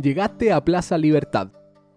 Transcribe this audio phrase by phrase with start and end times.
[0.00, 1.48] Llegaste a Plaza Libertad.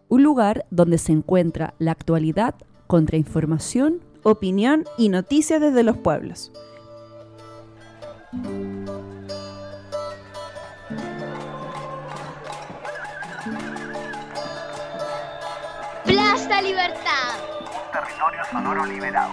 [0.10, 2.56] Un lugar donde se encuentra la actualidad,
[2.88, 6.52] contrainformación, opinión y noticias desde los pueblos.
[16.04, 17.38] Plaza Libertad.
[17.94, 19.32] Territorio sonoro liberado.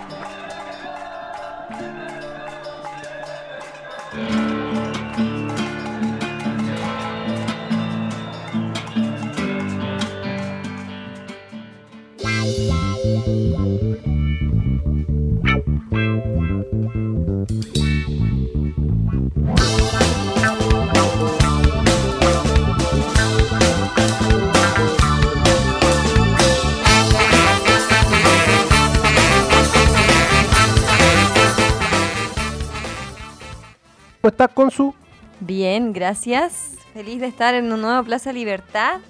[34.40, 34.94] Estás, Consu?
[35.40, 36.76] Bien, gracias.
[36.94, 39.00] Feliz de estar en un nuevo Plaza Libertad.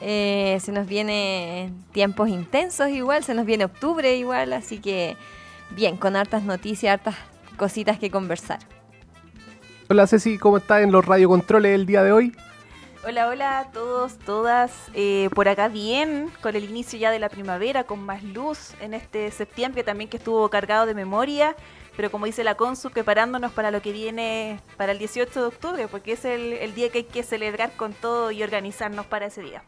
[0.00, 5.16] Eh, se nos viene tiempos intensos igual, se nos viene octubre igual, así que
[5.70, 7.14] bien, con hartas noticias, hartas
[7.56, 8.58] cositas que conversar.
[9.88, 12.36] Hola Ceci, ¿cómo estás en los radiocontroles el día de hoy?
[13.06, 14.72] Hola, hola a todos, todas.
[14.94, 18.92] Eh, por acá bien, con el inicio ya de la primavera, con más luz en
[18.94, 21.54] este septiembre también que estuvo cargado de memoria,
[21.96, 25.88] pero como dice la Consu, preparándonos para lo que viene para el 18 de octubre,
[25.88, 29.42] porque es el, el día que hay que celebrar con todo y organizarnos para ese
[29.42, 29.62] día.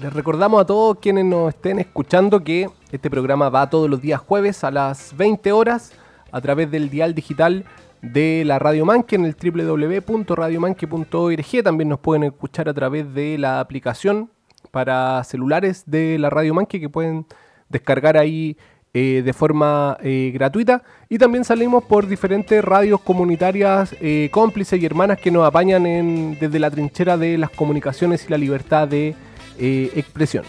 [0.00, 4.20] Les recordamos a todos quienes nos estén escuchando que este programa va todos los días
[4.20, 5.92] jueves a las 20 horas
[6.30, 7.66] a través del dial digital
[8.00, 11.62] de la Radio Manque en el www.radiomanque.org.
[11.62, 14.30] También nos pueden escuchar a través de la aplicación
[14.70, 17.26] para celulares de la Radio Manque que pueden
[17.68, 18.56] descargar ahí
[18.94, 20.82] eh, de forma eh, gratuita.
[21.08, 26.38] Y también salimos por diferentes radios comunitarias eh, cómplices y hermanas que nos apañan en-
[26.38, 29.14] desde la trinchera de las comunicaciones y la libertad de
[29.58, 30.44] eh, expresión.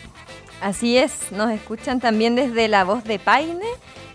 [0.61, 3.65] Así es, nos escuchan también desde La Voz de Paine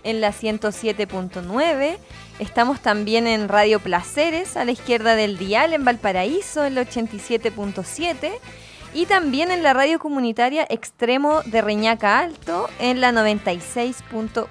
[0.03, 1.97] en la 107.9.
[2.39, 8.31] Estamos también en Radio Placeres a la izquierda del dial en Valparaíso en la 87.7
[8.93, 14.47] y también en la radio comunitaria Extremo de Reñaca Alto en la 96.1.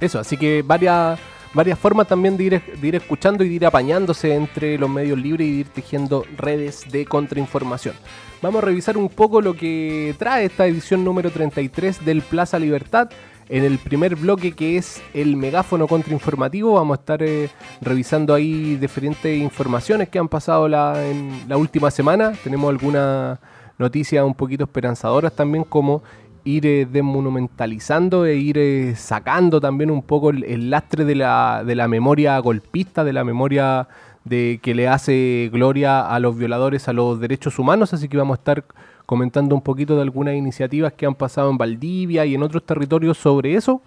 [0.00, 1.18] Eso, así que varias,
[1.52, 5.18] varias formas también de ir, de ir escuchando y de ir apañándose entre los medios
[5.18, 7.94] libres y de ir tejiendo redes de contrainformación.
[8.42, 13.08] Vamos a revisar un poco lo que trae esta edición número 33 del Plaza Libertad.
[13.48, 17.50] En el primer bloque que es el megáfono contrainformativo vamos a estar eh,
[17.82, 22.32] revisando ahí diferentes informaciones que han pasado la, en la última semana.
[22.42, 23.38] Tenemos algunas
[23.78, 26.02] noticias un poquito esperanzadoras también como
[26.44, 31.62] ir eh, desmonumentalizando e ir eh, sacando también un poco el, el lastre de la,
[31.66, 33.88] de la memoria golpista, de la memoria
[34.24, 38.38] de que le hace gloria a los violadores a los derechos humanos, así que vamos
[38.38, 38.64] a estar
[39.06, 43.18] comentando un poquito de algunas iniciativas que han pasado en Valdivia y en otros territorios
[43.18, 43.80] sobre eso.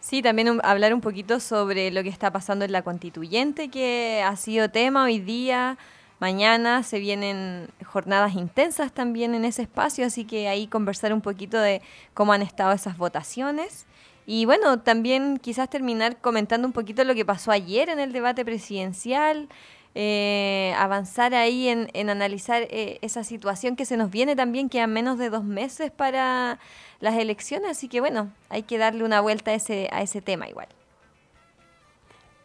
[0.00, 4.36] Sí, también hablar un poquito sobre lo que está pasando en la constituyente, que ha
[4.36, 5.76] sido tema hoy día.
[6.20, 11.58] Mañana se vienen jornadas intensas también en ese espacio, así que ahí conversar un poquito
[11.58, 11.82] de
[12.14, 13.86] cómo han estado esas votaciones.
[14.26, 18.44] Y bueno, también quizás terminar comentando un poquito lo que pasó ayer en el debate
[18.44, 19.48] presidencial,
[19.94, 24.92] eh, avanzar ahí en, en analizar eh, esa situación que se nos viene también, quedan
[24.92, 26.58] menos de dos meses para
[27.00, 30.48] las elecciones, así que bueno, hay que darle una vuelta a ese, a ese tema
[30.48, 30.68] igual.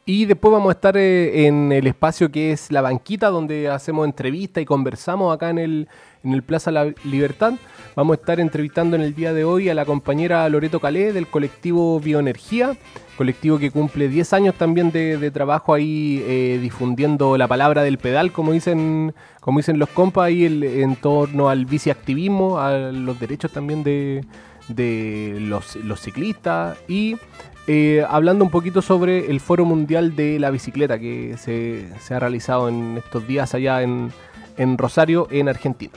[0.05, 4.05] Y después vamos a estar eh, en el espacio que es la banquita, donde hacemos
[4.05, 5.87] entrevistas y conversamos acá en el,
[6.23, 7.53] en el Plaza La Libertad.
[7.95, 11.27] Vamos a estar entrevistando en el día de hoy a la compañera Loreto Calé del
[11.27, 12.75] colectivo Bioenergía,
[13.17, 18.31] colectivo que cumple 10 años también de, trabajo ahí eh, difundiendo la palabra del pedal,
[18.31, 23.51] como dicen, como dicen los compas, ahí el- en torno al biciactivismo, a los derechos
[23.51, 24.25] también de,
[25.39, 27.17] los ciclistas y
[27.67, 32.19] eh, hablando un poquito sobre el Foro Mundial de la Bicicleta que se, se ha
[32.19, 34.11] realizado en estos días allá en,
[34.57, 35.93] en Rosario, en Argentina.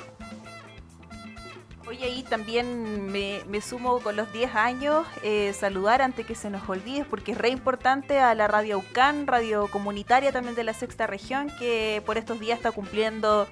[2.29, 7.05] También me, me sumo con los 10 años, eh, saludar antes que se nos olvide,
[7.05, 11.51] porque es re importante a la Radio UCAN, radio comunitaria también de la sexta región,
[11.59, 13.47] que por estos días está cumpliendo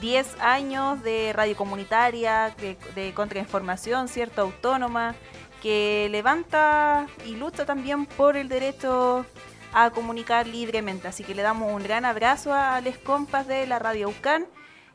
[0.00, 5.14] 10 años de radio comunitaria, de, de contrainformación, cierto, autónoma,
[5.60, 9.26] que levanta y lucha también por el derecho
[9.72, 11.08] a comunicar libremente.
[11.08, 14.46] Así que le damos un gran abrazo a los compas de la Radio UCAN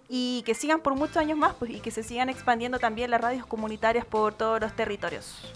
[0.08, 3.22] y que sigan por muchos años más pues, y que se sigan expandiendo también las
[3.22, 5.54] radios comunitarias por todos los territorios.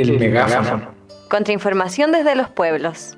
[0.00, 0.94] El megáfono.
[1.30, 3.16] Contrainformación desde los pueblos.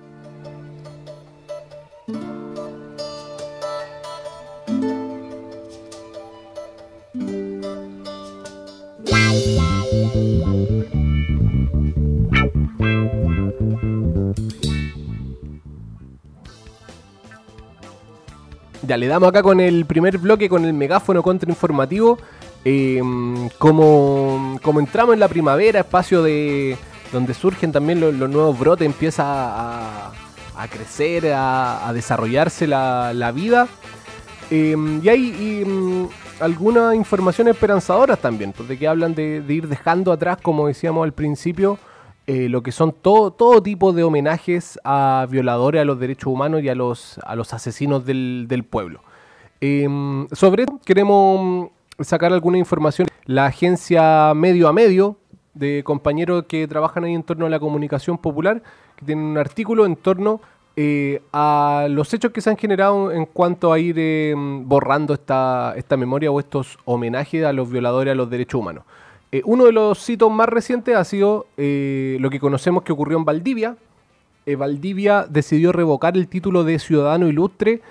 [18.87, 22.19] Ya le damos acá con el primer bloque, con el megáfono contrainformativo.
[22.70, 23.00] Eh,
[23.56, 26.76] como, como entramos en la primavera, espacio de
[27.11, 33.69] donde surgen también los, nuevos brotes, empieza a, crecer, a, desarrollarse la, la vida.
[34.50, 36.09] Eh, y hay y, mm,
[36.41, 41.12] algunas informaciones esperanzadoras también, porque que hablan de, de ir dejando atrás, como decíamos al
[41.12, 41.79] principio,
[42.26, 46.62] eh, lo que son todo, todo tipo de homenajes a violadores a los derechos humanos
[46.62, 49.00] y a los, a los asesinos del, del pueblo.
[50.32, 51.70] Sobre esto queremos
[52.00, 53.09] sacar alguna información.
[53.25, 55.17] La agencia Medio a Medio,
[55.55, 58.62] de compañeros que trabajan ahí en torno a la comunicación popular,
[58.97, 60.41] que tienen un artículo en torno
[60.77, 65.75] eh, a los hechos que se han generado en cuanto a ir eh, borrando esta,
[65.77, 68.85] esta memoria o estos homenajes a los violadores a los derechos humanos.
[69.31, 73.19] Eh, uno de los hitos más recientes ha sido eh, lo que conocemos que ocurrió
[73.19, 73.77] en Valdivia.
[74.47, 77.83] Eh, Valdivia decidió revocar el título de ciudadano ilustre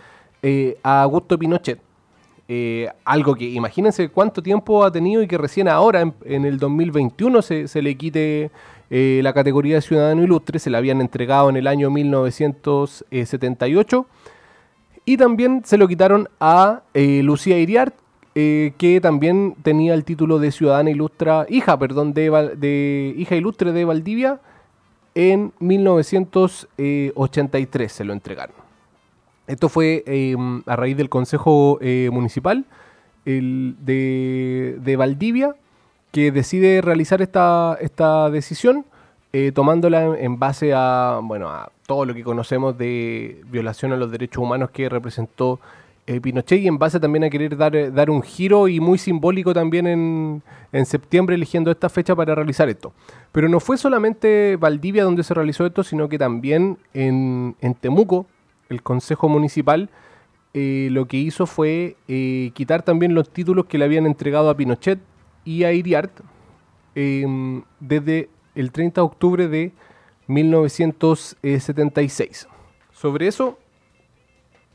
[0.81, 1.79] a Augusto Pinochet.
[2.49, 7.41] Eh, algo que imagínense cuánto tiempo ha tenido y que recién ahora, en, el 2021,
[7.41, 8.51] se, se le quite
[8.89, 10.59] eh, la categoría de ciudadano ilustre.
[10.59, 14.05] Se la habían entregado en el año 1978.
[15.05, 17.95] Y también se lo quitaron a eh, Lucía Iriart,
[18.33, 23.83] que también tenía el título de ciudadana ilustra, hija, perdón, de, de hija ilustre de
[23.83, 24.39] Valdivia
[25.17, 28.66] en 1983 se lo entregaron.
[29.47, 30.35] Esto fue eh,
[30.65, 32.65] a raíz del Consejo eh, Municipal
[33.25, 35.55] el de, de Valdivia
[36.11, 38.85] que decide realizar esta, esta decisión
[39.33, 44.09] eh, tomándola en, base a, bueno, a todo lo que conocemos de violación a los
[44.09, 45.59] derechos humanos que representó
[46.07, 49.53] eh, Pinochet y en base también a querer dar, dar un giro y muy simbólico
[49.53, 50.41] también en,
[50.71, 52.93] en septiembre eligiendo esta fecha para realizar esto.
[53.33, 58.25] Pero no fue solamente Valdivia donde se realizó esto, sino que también en, en Temuco,
[58.69, 59.89] el Consejo Municipal
[60.53, 64.57] eh, lo que hizo fue eh, quitar también los títulos que le habían entregado a
[64.57, 64.99] Pinochet
[65.45, 66.11] y a Iriart
[66.95, 69.71] eh, desde el 30 de octubre de
[70.27, 72.47] 1976.
[72.91, 73.59] Sobre eso,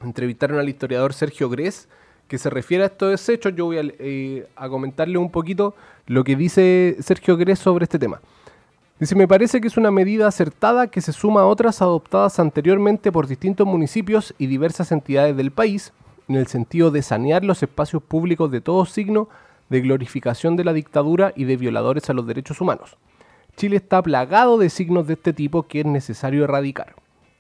[0.02, 1.88] entrevistaron al historiador Sergio Gres,
[2.28, 3.52] que se refiere a estos hechos.
[3.56, 5.74] Yo voy a, eh, a comentarle un poquito
[6.06, 8.20] lo que dice Sergio Gres sobre este tema.
[9.02, 13.10] Dice, me parece que es una medida acertada que se suma a otras adoptadas anteriormente
[13.10, 15.92] por distintos municipios y diversas entidades del país,
[16.28, 19.28] en el sentido de sanear los espacios públicos de todo signo
[19.70, 22.96] de glorificación de la dictadura y de violadores a los derechos humanos.
[23.56, 26.94] Chile está plagado de signos de este tipo que es necesario erradicar.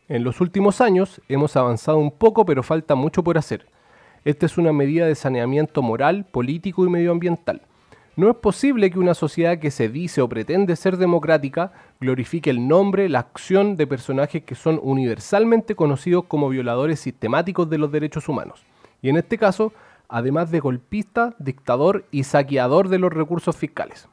[0.08, 3.66] En los últimos años hemos avanzado un poco, pero falta mucho por hacer.
[4.24, 7.62] Esta es una medida de saneamiento moral, político y medioambiental.
[8.14, 12.68] No es posible que una sociedad que se dice o pretende ser democrática glorifique el
[12.68, 18.28] nombre, la acción de personajes que son universalmente conocidos como violadores sistemáticos de los derechos
[18.28, 18.64] humanos.
[19.00, 19.72] Y en este caso,
[20.10, 24.06] además de golpista, dictador y saqueador de los recursos fiscales.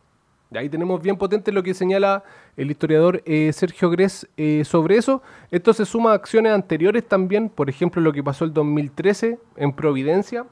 [0.50, 2.24] Y ahí tenemos bien potente lo que señala
[2.56, 5.22] el historiador eh, Sergio Gres eh, sobre eso.
[5.51, 9.74] Esto se suma a acciones anteriores también, por ejemplo lo que pasó el 2013 en
[9.74, 10.46] Providencia,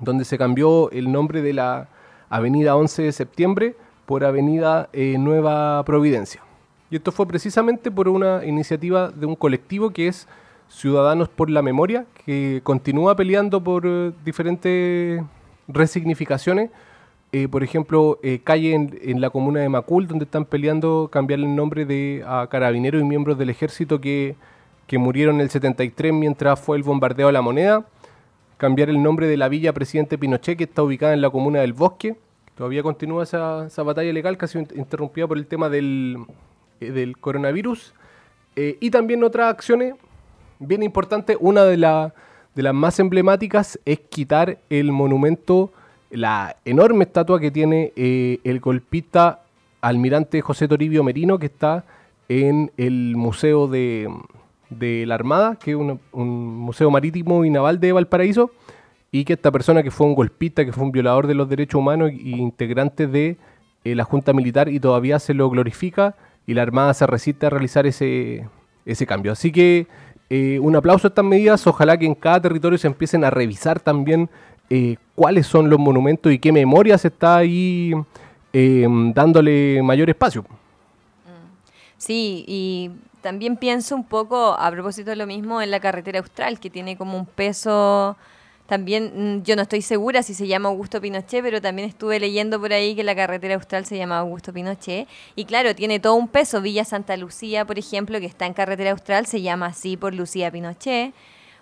[0.00, 1.88] donde se cambió el nombre de la
[2.32, 3.74] Avenida 11 de Septiembre
[4.06, 6.40] por Avenida eh, Nueva Providencia.
[6.90, 10.26] Y esto fue precisamente por una iniciativa de un colectivo que es
[10.70, 15.22] Ciudadanos por la Memoria, que continúa peleando por eh, diferentes
[15.68, 16.70] resignificaciones.
[17.32, 21.54] Eh, por ejemplo, calle en, en la comuna de Macul, donde están peleando cambiar el
[21.54, 24.36] nombre de a carabineros y miembros del ejército que,
[24.86, 27.84] que murieron en el 73 mientras fue el bombardeo a la moneda.
[28.62, 31.72] Cambiar el nombre de la villa Presidente Pinochet, que está ubicada en la comuna del
[31.72, 32.14] Bosque.
[32.54, 36.18] Todavía continúa esa, batalla legal, casi interrumpida por el tema del,
[36.80, 37.92] eh, coronavirus.
[38.54, 39.94] Eh, y también otras acciones
[40.60, 41.36] bien importantes.
[41.40, 42.12] Una de las
[42.72, 45.72] más emblemáticas es quitar el monumento,
[46.12, 49.42] la enorme estatua que tiene eh, el golpista
[49.80, 51.84] almirante José Toribio Merino, que está
[52.28, 54.08] en el Museo de,
[54.78, 58.50] de la Armada, que es un museo marítimo y naval de Valparaíso,
[59.12, 61.78] y que esta persona que fue un golpista, que fue un violador de los derechos
[61.78, 63.36] humanos y integrante de
[63.84, 67.50] eh, la Junta Militar y todavía se lo glorifica y la Armada se resiste a
[67.50, 68.48] realizar ese,
[68.86, 69.32] ese cambio.
[69.32, 69.86] Así que
[70.30, 73.80] eh, un aplauso a estas medidas, ojalá que en cada territorio se empiecen a revisar
[73.80, 74.30] también
[74.70, 77.92] eh, cuáles son los monumentos y qué memoria se está ahí
[78.54, 80.44] dándole mayor espacio.
[81.96, 82.90] Sí, y
[83.22, 86.96] también pienso un poco, a propósito de lo mismo, en la carretera austral, que tiene
[86.96, 88.16] como un peso
[88.66, 92.60] también, mm, yo no estoy segura si se llama Augusto Pinochet, pero también estuve leyendo
[92.60, 95.08] por ahí que la carretera austral se llama Augusto Pinochet.
[95.36, 96.62] Y claro, tiene todo un peso.
[96.62, 100.50] Villa Santa Lucía, por ejemplo, que está en carretera austral, se llama así por Lucía
[100.50, 101.12] Pinochet,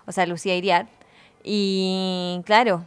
[0.05, 0.87] o sea, Lucía Iriart.
[1.43, 2.85] Y claro,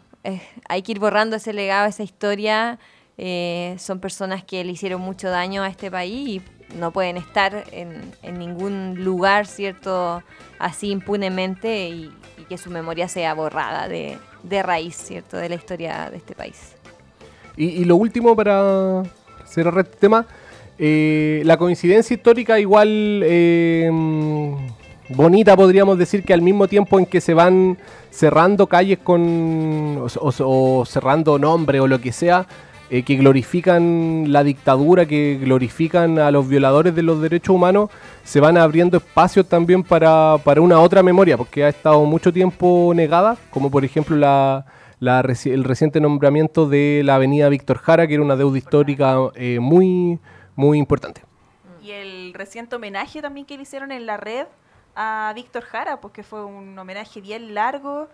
[0.69, 2.79] hay que ir borrando ese legado, esa historia.
[3.19, 6.43] Eh, son personas que le hicieron mucho daño a este país y
[6.79, 10.23] no pueden estar en, en ningún lugar, ¿cierto?
[10.59, 12.13] Así impunemente y,
[12.49, 15.39] que su memoria sea borrada de, de, raíz, ¿cierto?
[15.39, 16.75] De la historia de este país.
[17.57, 19.03] Y, lo último para
[19.47, 20.27] cerrar este tema,
[20.79, 23.91] eh, la coincidencia histórica igual eh,
[25.09, 27.79] bonita, podríamos decir que al mismo tiempo en que se van
[28.11, 32.47] cerrando calles con o cerrando nombres o lo que sea,
[32.91, 37.91] eh, que glorifican la dictadura, que glorifican a los violadores de los derechos humanos,
[38.25, 43.39] se van abriendo espacios también para, una otra memoria, porque ha estado mucho tiempo negada,
[43.51, 44.67] como por ejemplo la,
[45.01, 50.19] el reciente nombramiento de la avenida Víctor Jara, que era una deuda histórica eh, muy,
[50.55, 51.23] muy importante.
[51.83, 54.47] Y el reciente homenaje también que le hicieron en la red
[54.95, 58.09] a Víctor Jara, porque fue un homenaje bien largo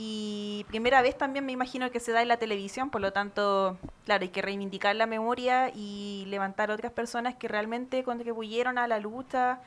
[0.00, 3.76] y primera vez también me imagino que se da en la televisión, por lo tanto,
[4.04, 8.86] claro, hay que reivindicar la memoria y levantar a otras personas que realmente contribuyeron a
[8.86, 9.58] la lucha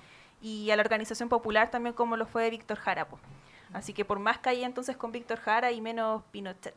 [0.41, 3.07] y a la organización popular también como lo fue Víctor Jara.
[3.73, 6.75] Así que por más calle entonces con Víctor Jara y menos Pinochet.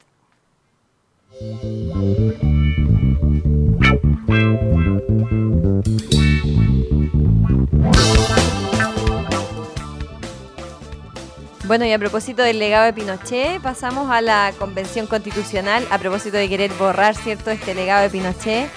[11.66, 16.36] Bueno, y a propósito del legado de Pinochet, pasamos a la Convención Constitucional, a propósito
[16.36, 18.68] de querer borrar, ¿cierto?, este legado de Pinochet.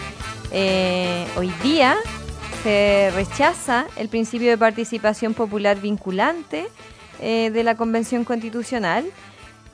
[0.53, 1.97] Eh, hoy día
[2.63, 6.69] se rechaza el principio de participación popular vinculante
[7.19, 9.05] eh, de la Convención Constitucional.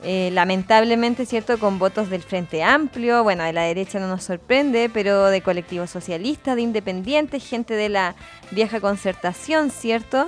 [0.02, 4.90] Eh, lamentablemente, ¿cierto?, con votos del Frente Amplio, bueno, de la derecha no nos sorprende,
[4.92, 8.16] pero de colectivos socialistas, de independientes, gente de la
[8.50, 10.26] vieja concertación, ¿cierto?,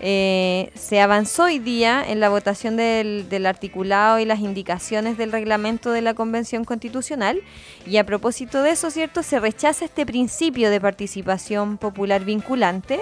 [0.00, 5.90] eh, se avanzó hoy día en la votación del, articulado y las indicaciones del reglamento
[5.90, 7.40] de la Convención Constitucional
[7.86, 9.22] y a propósito de eso, ¿cierto?
[9.22, 13.00] Se rechaza este principio de participación popular vinculante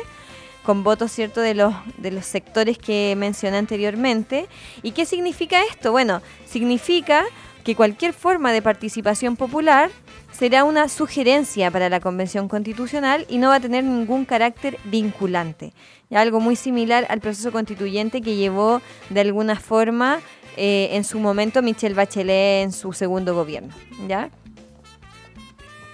[0.63, 4.47] con votos, ¿cierto?, de los, de los sectores que mencioné anteriormente.
[4.83, 5.93] ¿Y qué significa esto?
[5.93, 7.25] Bueno, significa
[7.63, 9.91] que cualquier forma de participación popular
[10.37, 15.73] será una sugerencia para la Convención Constitucional y no va a tener ningún carácter vinculante
[16.15, 20.21] algo muy similar al proceso constituyente que llevó de alguna forma
[20.57, 23.75] eh, en su momento Michelle Bachelet en su segundo gobierno.
[24.07, 24.31] ¿ya?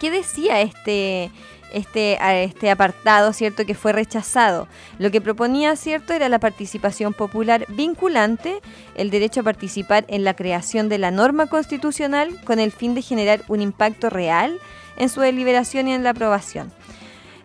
[0.01, 1.31] ¿Qué decía este,
[1.73, 4.69] este, este apartado, cierto, que fue rechazado?
[4.99, 8.61] Lo que proponía, cierto, era la participación popular vinculante,
[8.95, 13.03] el derecho a participar en la creación de la norma constitucional con el fin de
[13.03, 14.59] generar un impacto real
[14.97, 16.73] en su deliberación y en la aprobación.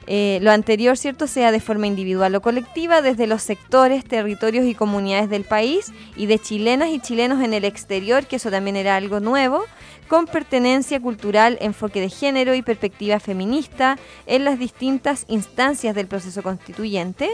[0.10, 4.74] Eh, lo anterior, ¿cierto?, sea de forma individual o colectiva desde los sectores, territorios y
[4.74, 8.96] comunidades del país y de chilenas y chilenos en el exterior, que eso también era
[8.96, 9.66] algo nuevo,
[10.08, 16.42] con pertenencia cultural, enfoque de género y perspectiva feminista en las distintas instancias del proceso
[16.44, 17.30] constituyente,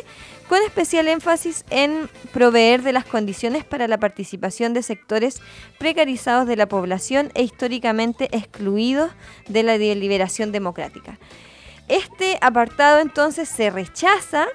[0.50, 5.42] con especial énfasis en proveer de las condiciones para la participación de sectores
[5.77, 9.12] precarizados de la población e históricamente excluidos
[9.48, 11.20] de la deliberación democrática.
[11.88, 14.48] Este apartado entonces se rechaza,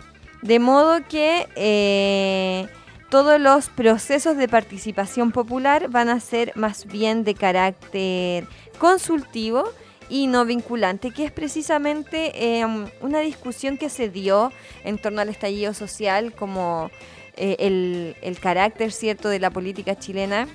[0.43, 2.69] de modo que eh,
[3.11, 8.47] todos los procesos de participación popular van a ser más bien de carácter
[8.79, 9.65] consultivo
[10.11, 14.53] y no vinculante, que es precisamente em, una discusión que se dio
[14.85, 16.91] en torno al estallido social como
[17.37, 20.49] eh, el, carácter cierto de la política chilena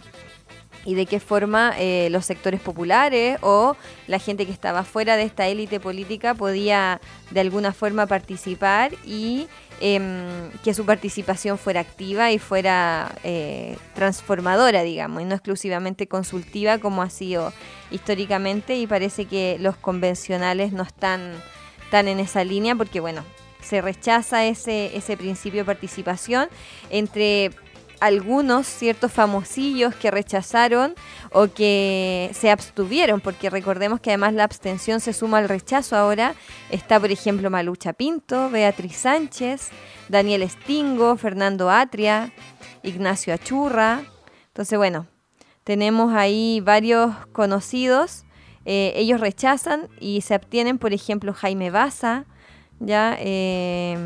[0.86, 5.24] y de qué forma eh, los sectores populares o la gente que estaba fuera de
[5.24, 7.00] esta élite política podía
[7.31, 9.48] de alguna forma participar y
[9.85, 16.77] em, que su participación fuera activa y fuera eh, transformadora, digamos, y no exclusivamente consultiva
[16.77, 17.51] como ha sido
[17.91, 21.33] históricamente y parece que los convencionales no están
[21.91, 23.25] tan en esa línea porque, bueno,
[23.61, 26.47] se rechaza ese, ese principio de participación
[26.89, 27.51] entre
[28.03, 30.93] algunos ciertos famosillos que rechazaron
[31.31, 36.36] o que se abstuvieron, porque recordemos que además la abstención se suma al rechazo ahora.
[36.69, 39.69] Está, por ejemplo, Malucha Pinto, Beatriz Sánchez,
[40.10, 42.33] Daniel Estingo, Fernando Atria,
[42.83, 44.01] Ignacio Achurra.
[44.48, 45.07] Entonces, bueno,
[45.63, 48.25] tenemos ahí varios conocidos.
[48.65, 52.25] Eh, ellos rechazan y se abstienen, por ejemplo, Jaime Baza,
[52.81, 53.15] ¿ya?
[53.17, 53.98] Eh,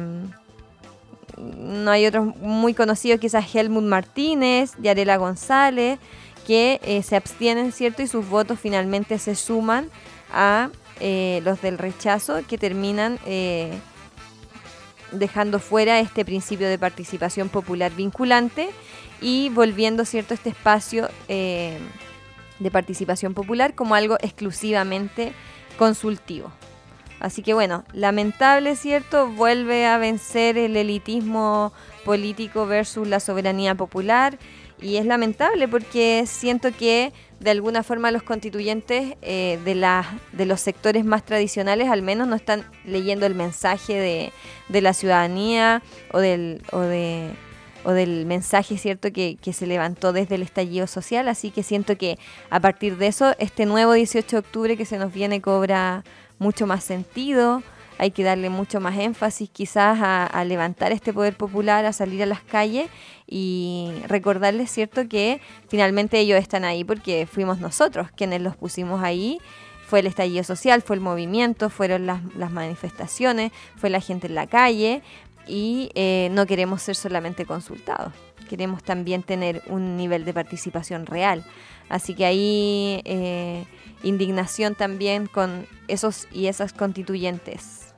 [1.37, 5.99] no hay otros muy conocidos, quizás Helmut Martínez, Yarela González,
[6.45, 8.01] que eh, se abstienen, ¿cierto?
[8.01, 9.89] Y sus votos finalmente se suman
[10.31, 13.77] a eh, los del rechazo, que terminan eh,
[15.11, 18.69] dejando fuera este principio de participación popular vinculante
[19.21, 25.33] y volviendo, ¿cierto?, este espacio de participación popular como algo exclusivamente
[25.77, 26.51] consultivo.
[27.19, 29.27] Así que bueno, lamentable, ¿cierto?
[29.27, 31.73] Vuelve a vencer el elitismo
[32.05, 34.37] político versus la soberanía popular.
[34.79, 40.61] Y es lamentable porque siento que de alguna forma los constituyentes eh, de, de los
[40.61, 44.33] sectores más tradicionales al menos no están leyendo el mensaje de,
[44.69, 45.81] de la ciudadanía
[46.11, 47.31] o del, o de,
[47.85, 51.27] o del mensaje cierto que, que, se levantó desde el estallido social.
[51.27, 52.19] Así que siento que
[52.51, 56.03] a partir de eso, este nuevo 18 de octubre que se nos viene cobra
[56.39, 57.63] mucho más sentido,
[57.97, 62.25] hay que darle mucho más énfasis quizás a, levantar este poder popular, a salir a
[62.25, 62.89] las calles
[63.27, 69.39] y recordarles, ¿cierto?, que finalmente ellos están ahí porque fuimos nosotros quienes los pusimos ahí.
[69.87, 74.45] Fue el estallido social, fue el movimiento, fueron las, manifestaciones, fue la gente en la
[74.45, 75.01] calle
[75.47, 78.11] y eh, no queremos ser solamente consultados,
[78.49, 81.45] queremos también tener un nivel de participación real.
[81.87, 83.63] Así que ahí eh,
[84.03, 87.93] indignación también con esos y esas constituyentes.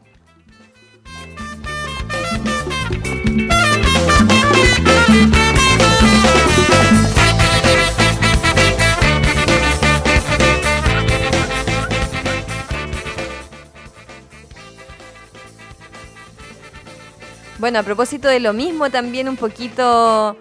[17.59, 20.37] Bueno, a propósito de lo mismo, también un poquito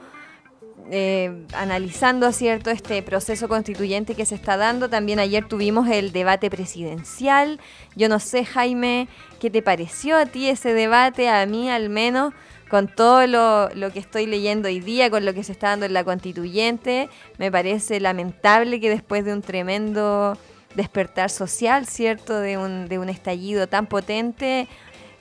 [0.90, 4.88] eh, analizando cierto este proceso constituyente que se está dando.
[4.88, 7.60] También ayer tuvimos el debate presidencial.
[7.94, 9.08] Yo no sé, Jaime,
[9.40, 11.28] ¿qué te pareció a ti ese debate?
[11.28, 12.32] A mí al menos,
[12.70, 15.86] con todo lo, lo que estoy leyendo hoy día, con lo que se está dando
[15.86, 20.38] en la constituyente, me parece lamentable que después de un tremendo
[20.74, 22.38] despertar social, ¿cierto?
[22.40, 24.68] De un, de un estallido tan potente,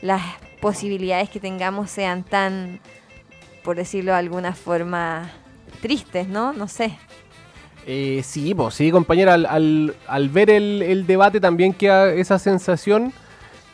[0.01, 0.21] las
[0.61, 2.79] posibilidades que tengamos sean tan,
[3.63, 5.31] por decirlo de alguna forma,
[5.77, 6.53] tristes, ¿no?
[6.53, 6.97] No sé.
[7.89, 13.13] Eh, sí, pues sí, compañera, al, ver el, debate también queda esa sensación.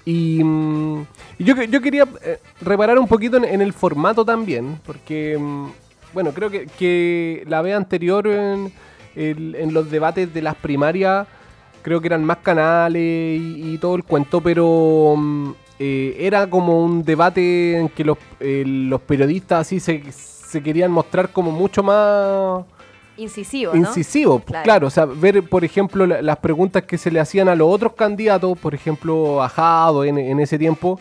[0.05, 1.05] Y, mm,
[1.39, 5.67] yo, yo, quería eh, reparar un poquito en, el formato también, porque, mm,
[6.13, 11.25] bueno, creo que, que la vez anterior en, los debates de las primarias,
[11.81, 13.01] creo que eran más canales
[13.41, 19.01] y, todo el cuento, pero mm, eh, era como un debate en que los, los
[19.01, 20.03] periodistas así se
[20.53, 22.63] se querían mostrar como mucho más
[23.17, 23.75] incisivo.
[23.75, 24.87] Incisivo, pues, claro.
[24.87, 28.57] O sea, ver, por ejemplo, las preguntas que se le hacían a los otros candidatos,
[28.59, 30.99] por ejemplo, a Jado en, ese tiempo,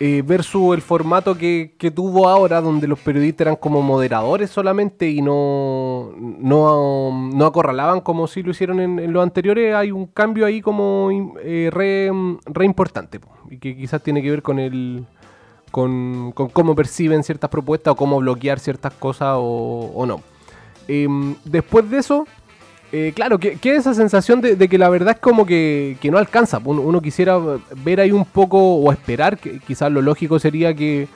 [0.00, 5.22] eh, versus el formato que, tuvo ahora, donde los periodistas eran como moderadores solamente y
[5.22, 11.10] no, no, acorralaban como si lo hicieron en, los anteriores, hay un cambio ahí como
[11.42, 12.10] eh, re,
[12.46, 15.06] re importante, y que quizás tiene que ver con el
[15.70, 20.20] con, cómo perciben ciertas propuestas o cómo bloquear ciertas cosas o, no.
[20.86, 22.26] Em, después de eso,
[22.90, 26.60] eh, claro, que, esa sensación de, que la verdad es como que, no alcanza.
[26.64, 27.38] Uno, quisiera
[27.84, 31.08] ver ahí un poco o esperar, que quizás lo lógico sería que,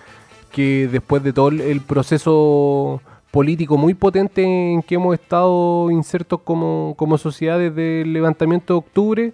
[0.55, 7.59] después de todo el, proceso político muy potente en que hemos estado insertos como, sociedad
[7.59, 9.33] desde el levantamiento de octubre,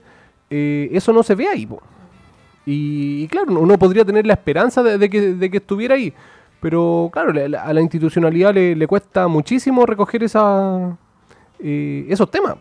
[0.50, 1.68] eh, eso no se ve ahí.
[2.70, 6.12] Y, claro, uno podría tener la esperanza de, que, estuviera ahí.
[6.60, 10.94] Pero claro, a la institucionalidad le, cuesta muchísimo recoger esa,
[11.60, 12.56] eh, esos temas.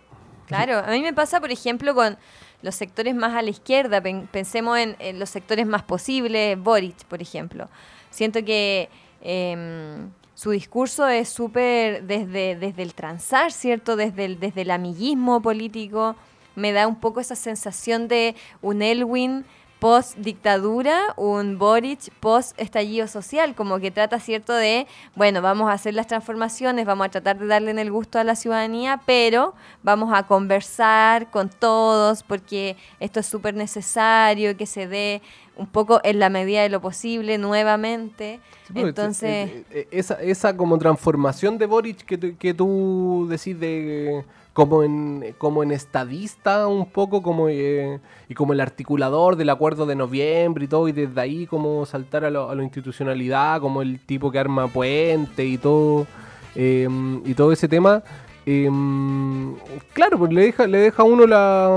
[0.46, 2.18] Claro, a mí me pasa, por ejemplo, con
[2.62, 4.02] los sectores más a la izquierda.
[4.32, 7.68] Pensemos en, los sectores más posibles, Boric, por ejemplo.
[8.10, 8.88] Siento que
[9.22, 13.98] em, su discurso es súper desde, desde el transar, ¿cierto?
[13.98, 16.16] Desde desde el amiguismo político.
[16.56, 19.44] Me da un poco esa sensación de un Elwin
[19.80, 25.74] post dictadura, un Boric post estallido social, como que trata cierto de, bueno, vamos a
[25.74, 29.54] hacer las transformaciones, vamos a tratar de darle en el gusto a la ciudadanía, pero
[29.84, 35.22] vamos a conversar con todos porque esto es súper necesario que se dé
[35.56, 38.40] un poco en la medida de lo posible nuevamente.
[38.74, 44.24] Entonces, eh, eh, esa, esa como transformación de Boric que, que tú decís de
[44.58, 49.86] como en, como en estadista un poco, como eh, y como el articulador del acuerdo
[49.86, 54.32] de noviembre y todo, y desde ahí como saltar a, la institucionalidad, como el tipo
[54.32, 56.08] que arma puente y todo,
[56.56, 58.02] em, y todo ese tema.
[58.48, 59.54] Em,
[59.94, 61.70] claro, pues le deja, le deja a uno la,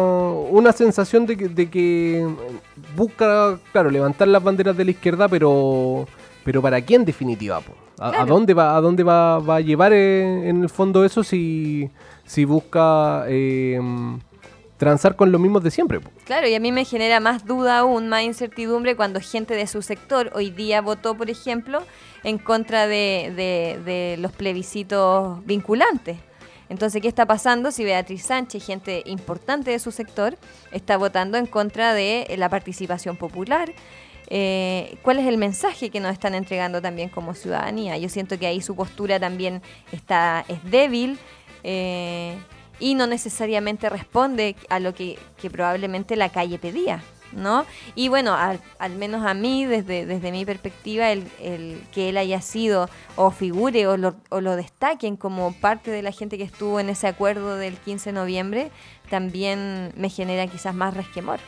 [0.51, 2.27] una sensación de que, de que
[2.97, 6.07] busca, claro, levantar las banderas de la izquierda, pero
[6.45, 7.61] pero ¿para quién en definitiva?
[7.61, 7.75] po?
[7.99, 11.23] ¿A, a dónde va a dónde va, va a llevar eh, en el fondo eso
[11.23, 11.91] si,
[12.31, 13.81] si busca eh,
[14.77, 15.99] transar con los mismos de siempre?
[16.27, 19.83] Claro, y a mí me genera más duda aún, más incertidumbre cuando gente de su
[19.83, 21.83] sector hoy día votó, por ejemplo,
[22.23, 26.19] en contra de, los plebiscitos vinculantes.
[26.69, 30.39] Entonces, ¿qué está pasando si Beatriz Sánchez, gente importante de su sector,
[30.71, 33.73] está votando en contra de la participación popular?
[34.33, 37.99] Eh, ¿Cuál es el mensaje que nos están entregando también como ciudadanía?
[37.99, 41.19] Yo siento que ahí su postura también está, es débil
[41.65, 42.37] eh,
[42.79, 45.19] y no necesariamente responde a lo que,
[45.53, 47.03] probablemente la calle pedía.
[47.33, 47.65] ¿no?
[47.95, 48.59] Y bueno, al,
[48.97, 53.97] menos a mí, desde, desde mi perspectiva, el, que él haya sido o figure o
[53.97, 58.15] lo, destaquen como parte de la gente que estuvo en ese acuerdo del 15 de
[58.15, 58.71] noviembre,
[59.11, 61.39] también me genera quizás más resquemor.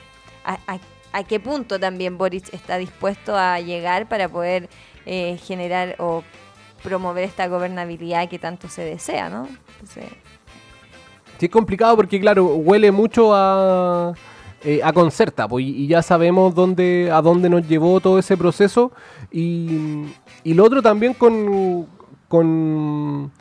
[0.44, 0.78] ¿A, a-
[1.14, 4.70] a qué punto también Boric está dispuesto a llegar para poder
[5.04, 6.24] eh, generar o
[6.82, 9.48] promover esta gobernabilidad que tanto se desea, ¿no?
[9.74, 10.06] Entonces,
[11.38, 14.12] Sí, es complicado porque, claro, huele mucho a,
[14.62, 18.92] eh, a concerta, pues, y, ya sabemos dónde, a dónde nos llevó todo ese proceso.
[19.32, 20.04] Y,
[20.44, 21.86] y lo otro también con,
[22.28, 23.32] con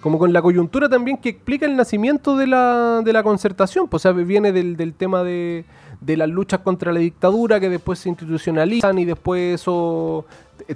[0.00, 4.06] como con la coyuntura también que explica el nacimiento de la, de la concertación, pues
[4.06, 5.64] o sea, viene del, del tema de,
[6.00, 10.24] de las luchas contra la dictadura que después se institucionalizan y después eso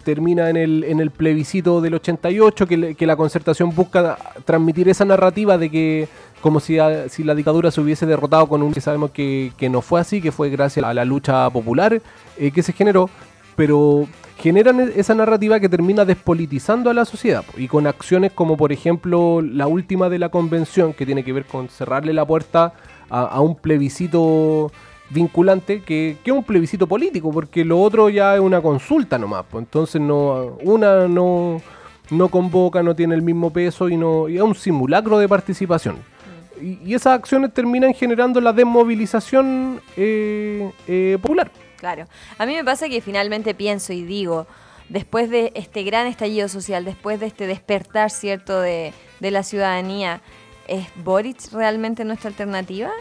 [0.04, 4.88] termina en el, en el plebiscito del 88, que, le- que la concertación busca transmitir
[4.88, 6.08] esa narrativa de que
[6.40, 6.76] como si,
[7.08, 10.20] si la dictadura se hubiese derrotado con un que sabemos que, que no fue así,
[10.20, 12.00] que fue gracias a la lucha popular
[12.36, 13.08] eh, que se generó,
[13.54, 14.06] pero
[14.38, 18.72] generan e- esa narrativa que termina despolitizando a la sociedad y con acciones como por
[18.72, 22.72] ejemplo la última de la convención que tiene que ver con cerrarle la puerta
[23.14, 24.72] a un plebiscito
[25.12, 29.64] vinculante que, que un plebiscito político porque lo otro ya es una consulta nomás pues
[29.64, 31.60] entonces no una no
[32.10, 35.96] no convoca no tiene el mismo peso y no y es un simulacro de participación
[36.60, 41.50] y, y esas acciones terminan generando la desmovilización eh, eh, popular
[41.82, 42.06] Claro.
[42.38, 44.46] A mí me pasa que finalmente pienso y digo,
[44.88, 50.20] después de este gran estallido social, después de este despertar, ¿cierto?, de, de la ciudadanía,
[50.68, 52.92] ¿es Boric realmente nuestra alternativa?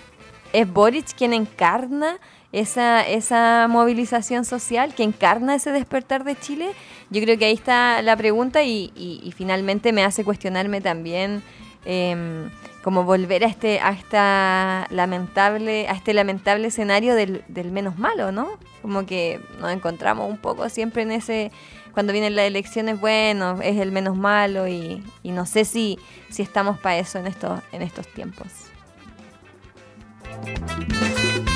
[0.53, 2.17] ¿Es Boric quien encarna
[2.51, 6.71] esa, esa movilización social, que encarna ese despertar de Chile?
[7.09, 11.41] Yo creo que ahí está la pregunta y, y- y finalmente me hace cuestionarme también
[11.85, 12.49] em,
[12.83, 18.31] como volver a este a esta lamentable a este lamentable escenario del, del menos malo
[18.31, 18.49] no
[18.83, 21.51] como que nos encontramos un poco siempre en ese
[21.93, 25.97] cuando vienen las elecciones bueno es el menos malo y, y no sé si
[26.29, 28.47] si estamos para eso en estos en estos tiempos
[30.31, 31.50] Música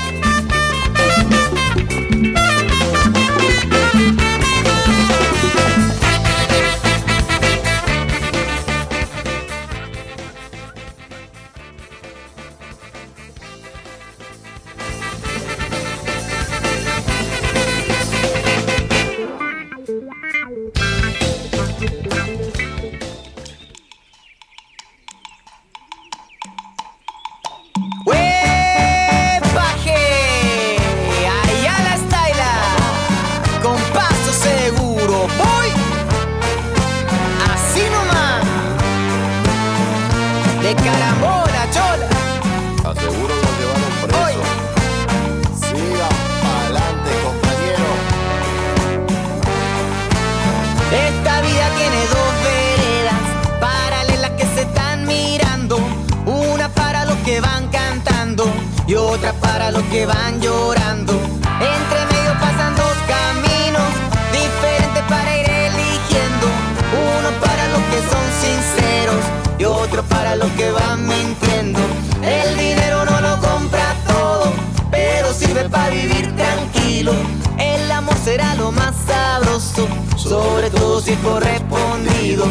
[59.96, 61.14] que van llorando.
[61.14, 63.90] Entre medio pasan dos caminos
[64.34, 66.48] diferentes para ir eligiendo.
[67.14, 69.24] Uno para los que son sinceros
[69.58, 71.80] y otro para los que van mintiendo.
[72.22, 74.52] El dinero no lo compra todo,
[74.92, 77.14] pero sirve para vivir tranquilo.
[77.58, 82.48] El amor será lo más sabroso, sobre todo si es correspondido.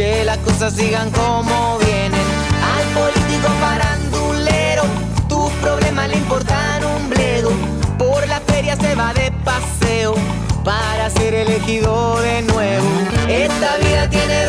[0.00, 2.26] Que las cosas sigan como vienen.
[2.74, 4.84] Al político farandulero,
[5.28, 7.50] tus problemas le importan un bledo.
[7.98, 10.14] Por la feria se va de paseo
[10.64, 12.88] para ser elegido de nuevo.
[13.28, 14.46] Esta vida tiene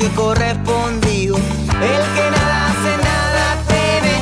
[0.00, 1.36] es correspondido.
[1.36, 4.14] El que nada hace, nada teme,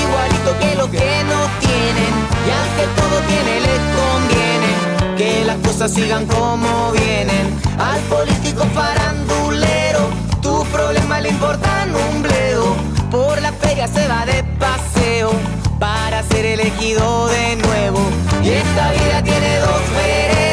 [0.00, 2.12] igualito que los que no tienen.
[2.46, 7.56] Y al que todo tiene le conviene que las cosas sigan como vienen.
[7.78, 10.08] Al político farandulero,
[10.40, 12.74] tu problema le importa un bledo.
[13.10, 15.32] Por la feria se va de paseo
[15.78, 18.00] para ser elegido de nuevo.
[18.42, 20.51] Y esta vida tiene dos veredas,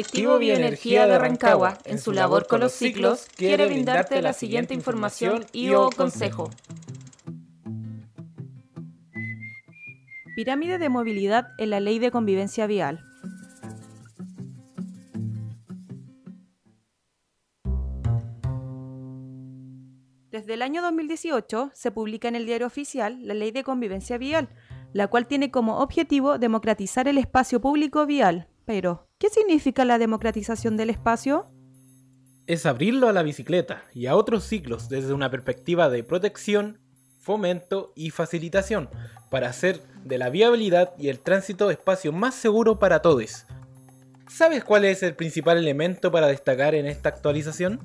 [0.00, 5.44] Colectivo Bioenergía de Rancagua, en su labor con los ciclos, quiere brindarte la siguiente información
[5.52, 6.48] y o consejo.
[10.34, 13.04] Pirámide de movilidad en la ley de convivencia vial.
[20.30, 24.48] Desde el año 2018 se publica en el diario oficial la Ley de Convivencia Vial,
[24.94, 28.48] la cual tiene como objetivo democratizar el espacio público vial.
[28.64, 31.46] Pero, ¿qué significa la democratización del espacio?
[32.46, 36.80] Es abrirlo a la bicicleta y a otros ciclos desde una perspectiva de protección,
[37.18, 38.88] fomento y facilitación,
[39.30, 43.44] para hacer de la viabilidad y el tránsito espacio más seguro para todos.
[44.26, 47.78] ¿Sabes cuál es el principal elemento para destacar en esta actualización?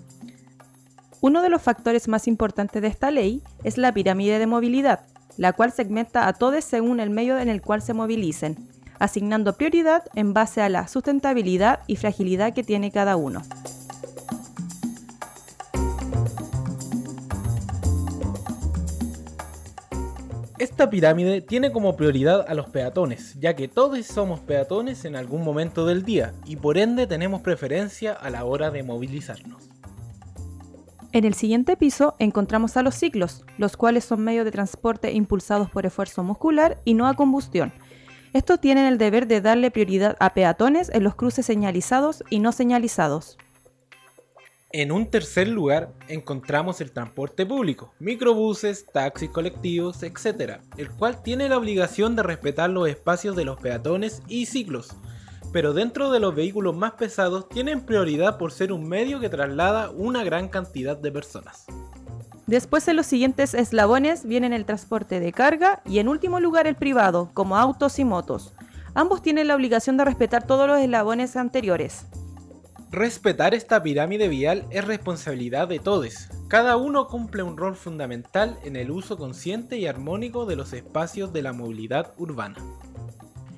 [1.20, 5.06] Uno de los factores más importantes de esta ley es la pirámide de movilidad,
[5.38, 8.70] la cual segmenta a todos según el medio en el cual se movilicen,
[9.00, 13.42] asignando prioridad en base a la sustentabilidad y fragilidad que tiene cada uno.
[20.58, 25.44] Esta pirámide tiene como prioridad a los peatones, ya que todos somos peatones en algún
[25.44, 29.70] momento del día y por ende tenemos preferencia a la hora de movilizarnos.
[31.12, 35.70] En el siguiente piso encontramos a los ciclos, los cuales son medios de transporte impulsados
[35.70, 37.72] por esfuerzo muscular y no a combustión.
[38.36, 42.52] Estos tienen el deber de darle prioridad a peatones en los cruces señalizados y no
[42.52, 43.38] señalizados.
[44.74, 51.48] En un tercer lugar encontramos el transporte público, microbuses, taxis colectivos, etc., el cual tiene
[51.48, 54.90] la obligación de respetar los espacios de los peatones y ciclos,
[55.54, 59.92] pero dentro de los vehículos más pesados tienen prioridad por ser un medio que traslada
[59.92, 61.68] una gran cantidad de personas.
[62.48, 66.76] Después en los siguientes eslabones vienen el transporte de carga y en último lugar el
[66.76, 68.54] privado, como autos y motos.
[68.94, 72.06] Ambos tienen la obligación de respetar todos los eslabones anteriores.
[72.92, 76.30] Respetar esta pirámide vial es responsabilidad de todos.
[76.48, 81.34] Cada uno cumple un rol fundamental en el uso consciente y armónico de los espacios
[81.34, 82.56] de la movilidad urbana.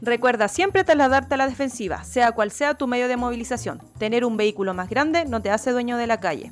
[0.02, 3.82] Recuerda siempre trasladarte a la defensiva, sea cual sea tu medio de movilización.
[3.98, 6.52] Tener un vehículo más grande no te hace dueño de la calle.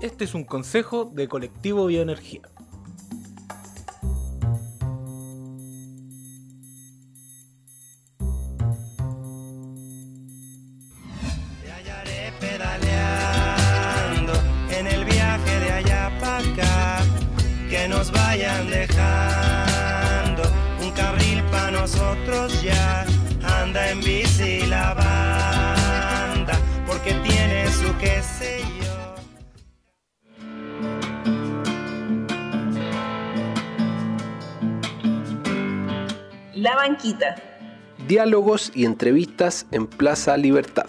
[0.00, 2.42] Este es un consejo de Colectivo Bioenergía.
[23.42, 28.89] Anda en bici la banda porque tiene su qué sé yo.
[36.76, 37.36] Banquita.
[38.06, 40.86] Diálogos y entrevistas en Plaza Libertad.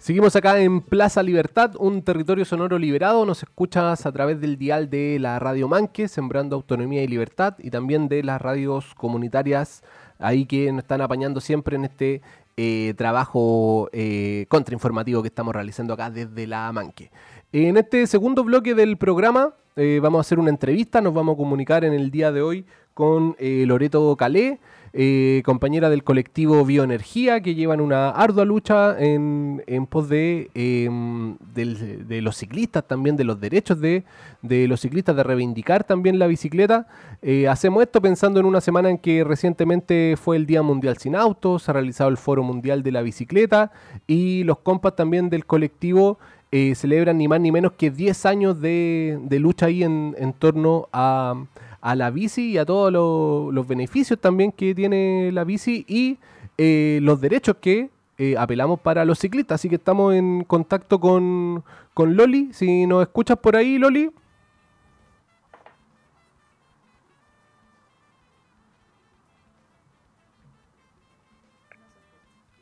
[0.00, 3.26] Seguimos acá en Plaza Libertad, un territorio sonoro liberado.
[3.26, 7.68] Nos escuchas a través del dial de la Radio Manque, Sembrando Autonomía y Libertad, y
[7.68, 9.82] también de las radios comunitarias
[10.18, 12.22] ahí que nos están apañando siempre en este
[12.56, 17.10] eh, trabajo eh, contrainformativo que estamos realizando acá desde la Manque.
[17.52, 21.36] En este segundo bloque del programa eh, vamos a hacer una entrevista, nos vamos a
[21.36, 24.60] comunicar en el día de hoy con eh, Loreto Calé,
[24.92, 32.20] eh, compañera del colectivo Bioenergía, que llevan una ardua lucha en, pos de, em, de
[32.20, 34.04] los ciclistas, también de los derechos de,
[34.42, 36.88] los ciclistas, de reivindicar también la bicicleta.
[37.22, 41.14] Eh, hacemos esto pensando en una semana en que recientemente fue el Día Mundial Sin
[41.14, 43.70] Autos, se ha realizado el Foro Mundial de la Bicicleta
[44.08, 46.18] y los compas también del colectivo
[46.50, 51.34] eh, celebran ni más ni menos que 10 años de, lucha ahí en torno a,
[51.80, 56.18] a la bici y a todos lo- los beneficios también que tiene la bici y
[56.58, 59.56] eh, los derechos que eh, apelamos para los ciclistas.
[59.60, 61.64] Así que estamos en contacto con,
[61.94, 62.52] con Loli.
[62.52, 64.10] Si nos escuchas por ahí, Loli.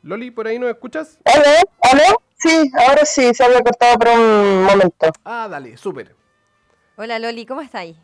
[0.03, 1.19] Loli, ¿por ahí nos escuchas?
[1.25, 1.43] ¿Aló?
[1.81, 2.21] ¿Aló?
[2.37, 5.07] Sí, ahora sí, se había cortado por un momento.
[5.25, 6.15] Ah, dale, súper.
[6.95, 7.97] Hola Loli, ¿cómo estáis?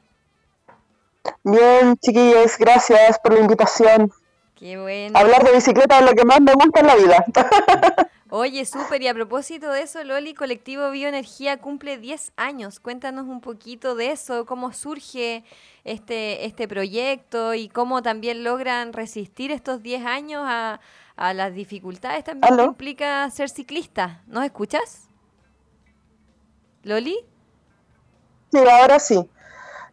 [1.44, 4.12] Bien, chiquillos, gracias por la invitación.
[4.56, 5.18] Qué bueno.
[5.18, 7.26] Hablar de bicicleta es lo que más me gusta en la vida.
[8.30, 12.80] Oye, súper, y a propósito de eso, Loli, Colectivo Bioenergía cumple 10 años.
[12.80, 15.44] Cuéntanos un poquito de eso, cómo surge
[15.84, 20.80] este, este proyecto y cómo también logran resistir estos 10 años a,
[21.16, 24.22] a las dificultades también que implica ser ciclista.
[24.28, 25.08] ¿Nos escuchas?
[26.84, 27.18] ¿Loli?
[28.52, 29.30] Sí, ahora sí.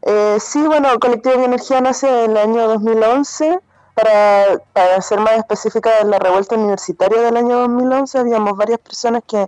[0.03, 3.61] Eh, sí, bueno, Colectivo Bioenergía nace en el año 2011.
[3.95, 9.23] Para, para ser más específica, en la revuelta universitaria del año 2011 habíamos varias personas
[9.29, 9.47] que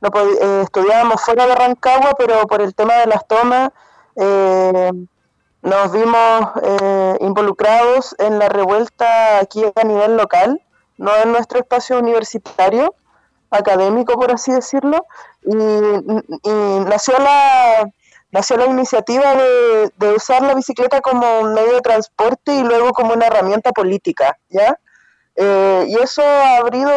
[0.00, 3.70] no eh, estudiábamos fuera de Rancagua, pero por el tema de las tomas
[4.16, 4.92] eh,
[5.62, 10.60] nos vimos eh, involucrados en la revuelta aquí a nivel local,
[10.98, 12.94] no en nuestro espacio universitario,
[13.50, 15.06] académico, por así decirlo,
[15.42, 15.54] y
[16.84, 17.90] nació la
[18.30, 23.14] nació la iniciativa de, usar la bicicleta como un medio de transporte y luego como
[23.14, 24.78] una herramienta política, ¿ya?
[25.36, 26.90] Eh, y eso ha abrido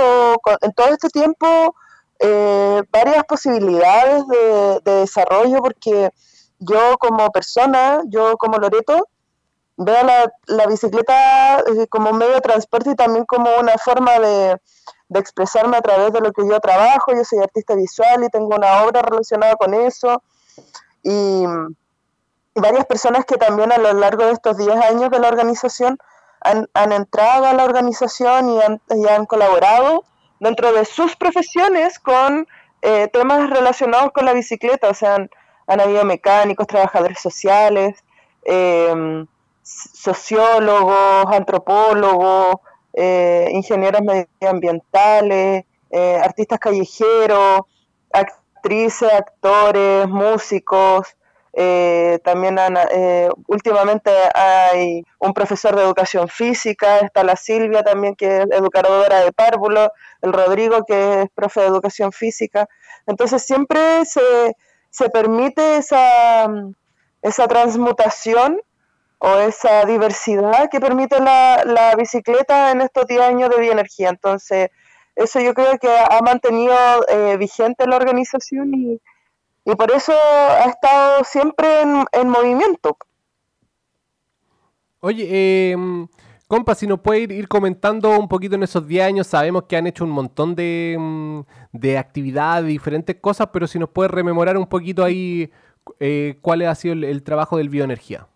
[0.62, 1.76] en todo este tiempo
[2.20, 6.10] eh, varias posibilidades de, de desarrollo porque
[6.60, 9.08] yo como persona, yo como Loreto,
[9.78, 14.58] veo la, la bicicleta eh, como medio de transporte y también como una forma de,
[15.08, 17.14] de expresarme a través de lo que yo trabajo.
[17.16, 20.22] Yo soy artista visual y tengo una obra relacionada con eso.
[21.04, 21.44] Y,
[22.56, 25.98] varias personas que también a lo largo de estos 10 años de la organización
[26.42, 30.04] han, han entrado a la organización y han, y han colaborado
[30.42, 32.48] dentro de sus profesiones con
[32.82, 34.90] eh, temas relacionados con la bicicleta.
[34.90, 35.16] O sea,
[35.68, 38.04] han, habido mecánicos, trabajadores sociales,
[38.44, 39.26] eh,
[39.64, 42.56] sociólogos, antropólogos,
[42.94, 47.62] eh, ingenieros medioambientales, eh, artistas callejeros,
[48.60, 51.08] actrices, actores, músicos.
[51.54, 52.58] eh, también
[52.92, 59.22] eh, últimamente hay un profesor de educación física, está la Silvia también que es educadora
[59.22, 59.92] de párvulo,
[60.22, 62.68] el Rodrigo que es profe de educación física.
[63.08, 64.56] Entonces siempre se,
[64.92, 66.48] se permite esa,
[67.24, 68.62] esa transmutación
[69.18, 74.10] o esa diversidad que permite la, la bicicleta en estos 10 años de bioenergía.
[74.10, 74.70] Entonces,
[75.20, 76.76] eso yo creo que ha mantenido
[77.10, 79.02] eh, vigente la organización y,
[79.66, 82.98] y por eso ha estado siempre en, en movimiento.
[85.02, 85.76] Oye, eh,
[86.48, 89.88] compa, si nos puede ir, comentando un poquito en esos 10 años, sabemos que han
[89.88, 91.42] hecho un montón de, mm,
[91.74, 95.52] de actividades, diferentes cosas, pero si nos puede rememorar un poquito ahí
[96.00, 98.28] eh, cuál ha sido el, el trabajo del bioenergía.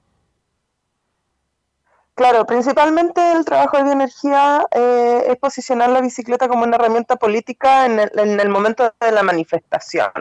[2.15, 7.87] Claro, principalmente el trabajo de bioenergía eh, es posicionar la bicicleta como una herramienta política
[7.87, 10.11] en el, en el momento de la manifestación.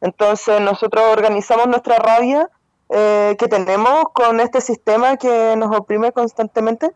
[0.00, 2.50] Entonces nosotros organizamos nuestra rabia
[2.90, 6.90] eh, que tenemos con este sistema que nos oprime constantemente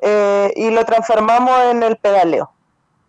[0.00, 2.50] eh, y lo transformamos en el pedaleo.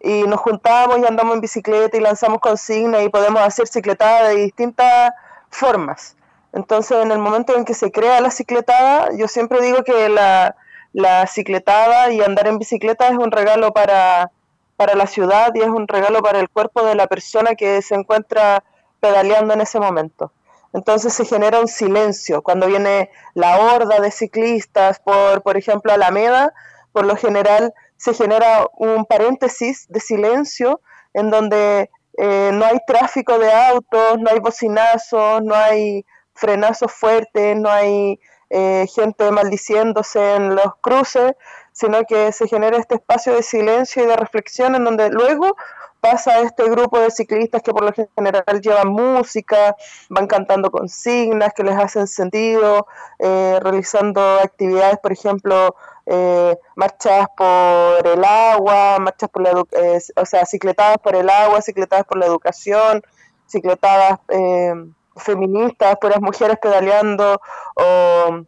[0.02, 4.36] Y nos juntamos y andamos en bicicleta y lanzamos consignas y podemos hacer cicletadas de
[4.36, 5.14] distintas
[5.49, 6.16] formas.
[6.54, 10.56] Entonces, en el momento en que se crea la cicletada, yo siempre digo que la,
[10.93, 14.32] la cicletada y andar en bicicleta es un regalo para,
[14.76, 17.95] para la ciudad y es un regalo para el cuerpo de la persona que se
[17.95, 18.64] encuentra
[18.99, 20.32] pedaleando en ese momento.
[20.74, 22.41] Entonces se genera un silencio.
[22.41, 26.54] Cuando viene la horda de ciclistas por, por ejemplo, Alameda,
[26.91, 30.82] por lo general se genera un paréntesis de silencio
[31.14, 36.06] en donde eh, no hay tráfico de autos, no hay bocinazos, no hay
[36.41, 38.19] frenazos fuertes, no hay
[38.49, 41.33] eh, gente maldiciéndose en los cruces,
[41.71, 45.55] sino que se genera este espacio de silencio y de reflexión en donde luego
[46.01, 49.75] pasa este grupo de ciclistas que por lo general llevan música,
[50.09, 52.87] van cantando consignas que les hacen sentido,
[53.19, 55.75] eh, realizando actividades, por ejemplo,
[56.07, 61.61] eh, marchas por el agua, marchas por la eh, o sea, cicletadas por el agua,
[61.61, 63.03] cicletadas por la educación,
[63.45, 64.73] cicletadas eh,
[65.18, 67.41] feministas, puras mujeres pedaleando,
[67.76, 68.45] o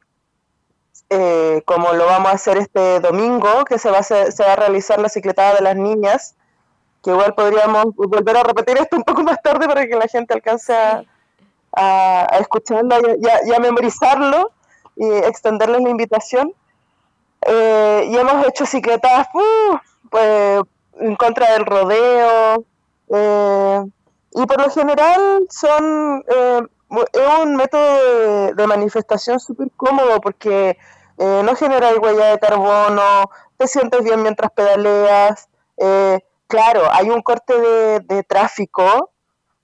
[1.66, 5.00] como lo vamos a hacer este domingo, que se va a, se va a realizar
[5.00, 6.36] la cicletada de las niñas,
[7.04, 10.34] que igual podríamos volver a repetir esto un poco más tarde para que la gente
[10.34, 11.04] alcance a,
[11.74, 14.52] a, escucharlo y a, memorizarlo
[14.96, 16.54] y extenderles la invitación.
[17.46, 19.78] Eh, y hemos hecho cicletadas uh,
[20.10, 20.62] pues,
[21.00, 22.64] en contra del rodeo.
[23.14, 23.84] Eh,
[24.36, 26.62] y por lo general son eh,
[27.14, 30.78] es un método de, manifestación súper cómodo porque
[31.18, 35.48] no genera huella de carbono, te sientes bien mientras pedaleas.
[36.48, 37.54] claro, hay un corte
[38.02, 39.12] de, tráfico,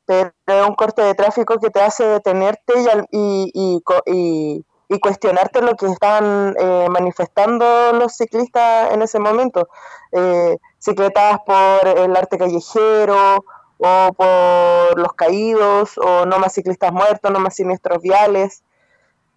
[0.05, 2.73] pero es un corte de tráfico que te hace detenerte
[3.11, 9.69] y, y, y y cuestionarte lo que están eh, manifestando los ciclistas en ese momento.
[10.11, 13.45] Eh, cicletadas por el arte callejero
[13.79, 18.63] o por los caídos o no más ciclistas muertos, no más siniestros viales.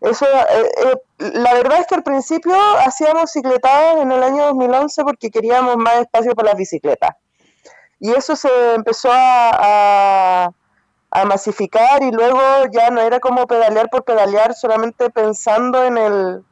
[0.01, 5.31] Eso, eh, la verdad es que al principio hacíamos cicletadas en el año 2011 porque
[5.31, 7.17] queríamos más espacio para las bicicletas.
[8.01, 10.53] Y eso se empezó a
[11.13, 12.41] a masificar y luego
[12.73, 16.43] ya no era como pedalear por pedalear, solamente pensando en el,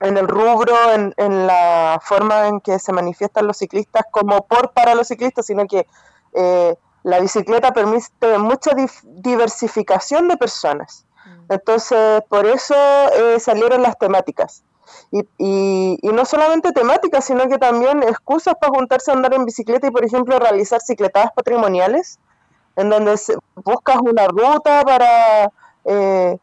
[0.00, 4.72] en el rubro, en, en la forma en que se manifiestan los ciclistas como por
[4.72, 5.86] para los ciclistas, sino que
[6.34, 8.70] eh, la bicicleta permite mucha
[9.04, 11.04] diversificación de personas.
[11.24, 11.52] Mm.
[11.52, 14.62] Entonces, por eso eh, salieron las temáticas.
[15.10, 19.44] Y, y, y, no solamente temáticas, sino que también excusas para juntarse a andar en
[19.44, 22.18] bicicleta y, por ejemplo, realizar cicletadas patrimoniales
[22.76, 23.16] en donde
[23.56, 25.50] buscas una ruta para
[25.84, 26.38] eh,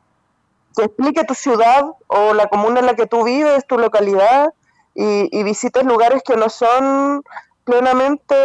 [0.76, 4.54] que explique tu ciudad o la comuna en la que tú vives, tu localidad,
[4.96, 7.24] y, visites lugares que no son
[7.70, 8.36] plenamente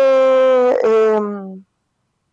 [0.82, 1.64] em,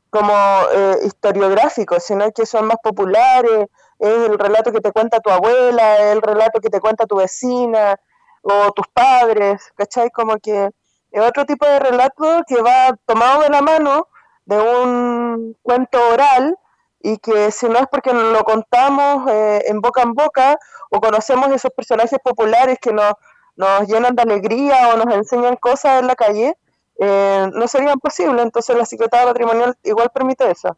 [0.10, 0.34] como
[0.74, 3.68] eh, historiográficos, sino que son más populares,
[3.98, 7.16] es el relato que te cuenta tu abuela, es el relato que te cuenta tu
[7.16, 7.96] vecina
[8.42, 10.10] o tus padres, ¿cachai?
[10.10, 10.70] Como que
[11.12, 14.08] es otro tipo de relato que va tomado de la mano
[14.46, 16.58] de un cuento oral
[17.00, 20.58] y que si no es porque nos lo contamos eh, en boca en boca
[20.90, 26.08] o conocemos esos personajes populares que nos llenan de alegría o nos enseñan cosas en
[26.08, 26.58] la calle,
[27.02, 28.42] eh, no sería posible.
[28.42, 30.78] Entonces la Secretaría Patrimonial igual permite eso.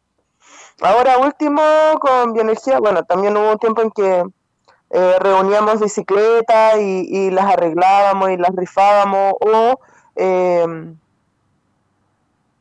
[0.81, 1.61] Ahora último,
[1.99, 4.23] con bioenergía, bueno, también hubo un tiempo en que
[4.89, 9.79] eh, reuníamos bicicletas y, y, las arreglábamos y las rifábamos o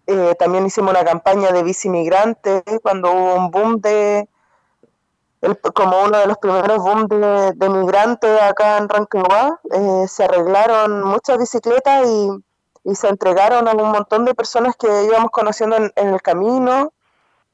[0.06, 4.28] eh, también hicimos una campaña de bici migrantes cuando hubo un boom de,
[5.74, 11.38] como uno de los primeros boom de, migrantes acá en Rancagua, eh, se arreglaron muchas
[11.38, 12.28] bicicletas y,
[12.94, 16.92] se entregaron a un montón de personas que íbamos conociendo en, el camino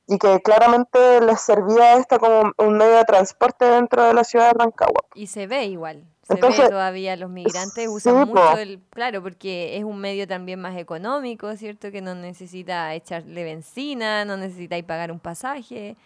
[0.06, 4.52] y que claramente les servía esta como un medio de transporte dentro de la ciudad
[4.52, 5.04] de Rancagua.
[5.14, 6.04] Y se ve igual.
[6.22, 10.76] Se ve todavía, los migrantes usan mucho el, claro, porque es un medio también más
[10.76, 11.90] económico, ¿cierto?
[11.90, 15.96] Que no necesita echarle benzina, no necesita pagar un pasaje,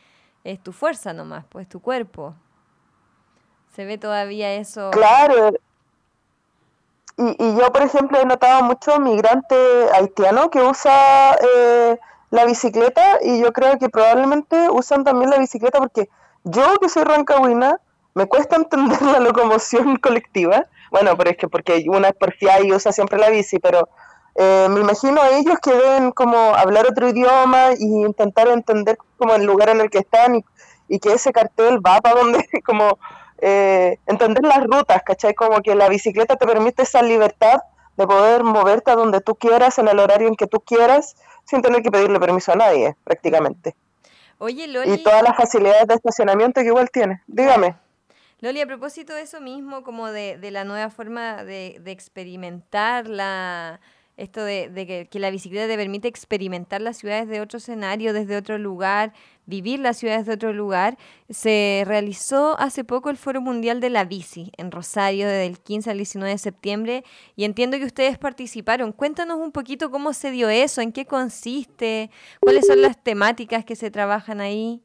[0.44, 2.34] es tu fuerza nomás, pues tu cuerpo.
[3.74, 4.90] Se ve todavía eso.
[4.90, 5.52] Claro.
[7.16, 9.56] Y, y yo, por ejemplo, he notado mucho migrante
[9.94, 11.98] haitiano que usa eh,
[12.30, 16.08] la bicicleta y yo creo que probablemente usan también la bicicleta porque
[16.44, 17.78] yo que soy rancagüina,
[18.14, 20.66] me cuesta entender la locomoción colectiva.
[20.90, 23.88] Bueno, pero es que porque una es y usa siempre la bici, pero
[24.34, 29.34] eh, me imagino a ellos que deben como hablar otro idioma y intentar entender como
[29.34, 30.44] el lugar en el que están y,
[30.88, 32.98] y que ese cartel va para donde, como
[33.42, 35.34] eh, entender las rutas, ¿cachai?
[35.34, 37.60] Como que la bicicleta te permite esa libertad
[37.96, 41.60] de poder moverte a donde tú quieras, en el horario en que tú quieras, sin
[41.60, 43.74] tener que pedirle permiso a nadie, prácticamente.
[44.38, 44.92] Oye, Loli.
[44.92, 47.20] y todas las facilidades de estacionamiento que igual tiene.
[47.26, 47.76] Dígame.
[48.40, 53.08] Loli, a propósito de eso mismo, como de, de la nueva forma de, de experimentar
[53.08, 53.80] la,
[54.16, 58.58] esto de, que, la bicicleta te permite experimentar las ciudades de otro escenario, desde otro
[58.58, 59.12] lugar,
[59.46, 60.98] vivir las ciudades de otro lugar,
[61.30, 65.90] se realizó hace poco el Foro Mundial de la Bici en Rosario, desde el 15
[65.90, 67.04] al 19 de septiembre,
[67.36, 68.92] y entiendo que ustedes participaron.
[68.92, 72.10] Cuéntanos un poquito cómo se dio eso, en qué consiste,
[72.40, 74.82] cuáles son las temáticas que se trabajan ahí.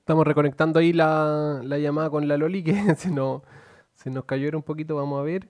[0.00, 3.42] Estamos reconectando ahí la, la llamada con la Loli, que se nos,
[4.06, 5.48] se nos cayó era un poquito, vamos a ver.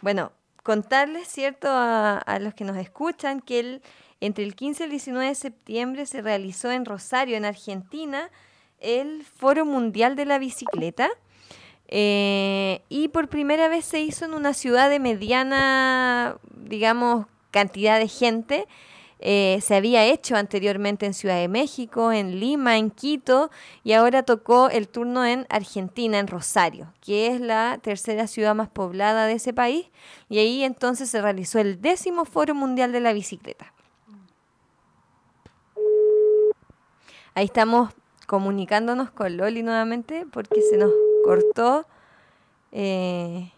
[0.00, 0.32] Bueno,
[0.64, 3.82] contarles, ¿cierto?, a, a los que nos escuchan que el,
[4.18, 8.28] entre el 15 y el 19 de septiembre se realizó en Rosario, en Argentina,
[8.80, 11.08] el Foro Mundial de la Bicicleta.
[11.86, 18.08] Eh, y por primera vez se hizo en una ciudad de mediana, digamos, cantidad de
[18.08, 18.66] gente.
[19.24, 23.52] Eh, se había hecho anteriormente en Ciudad de México, en Lima, en Quito,
[23.84, 28.68] y ahora tocó el turno en Argentina, en Rosario, que es la tercera ciudad más
[28.68, 29.86] poblada de ese país,
[30.28, 33.72] y ahí entonces se realizó el décimo Foro Mundial de la Bicicleta.
[37.34, 37.94] Ahí estamos
[38.26, 40.90] comunicándonos con Loli nuevamente porque se nos
[41.24, 41.86] cortó.
[42.72, 43.52] Eh,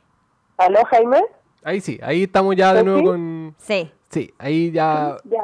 [0.58, 1.24] ¿Aló, Jaime?
[1.62, 2.84] Ahí sí, ahí estamos ya de ¿Sí?
[2.84, 3.56] nuevo con...
[3.58, 3.90] sí.
[4.14, 5.42] Sí, ahí ya Ya,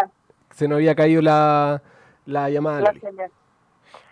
[0.52, 1.82] se nos había caído la,
[2.24, 2.80] la llamada.
[2.80, 3.00] la Loli.
[3.00, 3.30] señal.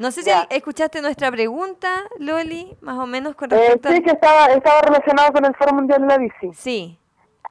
[0.01, 0.47] No sé si Ya.
[0.51, 1.89] escuchaste nuestra pregunta,
[2.19, 5.75] Loli, más o menos con Eh, respecto sí, que estaba, estaba relacionado con el Foro
[5.75, 6.53] Mundial de la Bici.
[6.55, 6.99] Sí,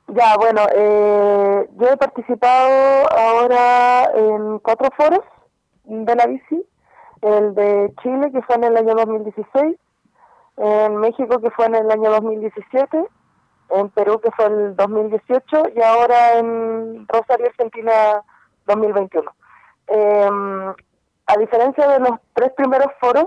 [0.10, 5.20] Ya, bueno, eh, yo he participado ahora en cuatro foros
[5.84, 6.66] de la bici.
[7.22, 9.76] El de Chile, que fue en el año 2016.
[10.58, 13.04] En México, que fue en el año 2017.
[13.70, 15.64] En Perú, que fue el 2018.
[15.76, 18.22] Y ahora en Rosario, Argentina,
[18.66, 19.32] 2021.
[19.88, 20.30] Eh,
[21.28, 23.26] a diferencia de los tres primeros foros,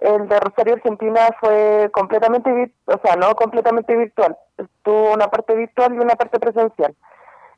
[0.00, 4.36] el de Rosario Argentina fue completamente, o sea, no completamente virtual.
[4.82, 6.94] Tuvo una parte virtual y una parte presencial.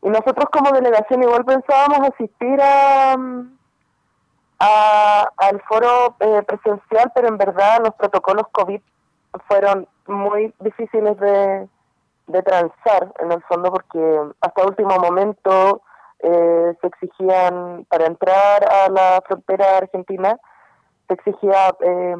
[0.03, 3.59] Y nosotros como delegación igual pensábamos asistir a, mm,
[4.61, 8.81] a- al foro eh, presencial, pero en verdad los protocolos COVID
[9.49, 11.69] fueron muy difíciles de,
[12.29, 15.83] de transar en el fondo porque hasta último momento
[16.21, 20.39] eh, se exigían para entrar a la frontera argentina
[21.09, 22.17] se exigía eh,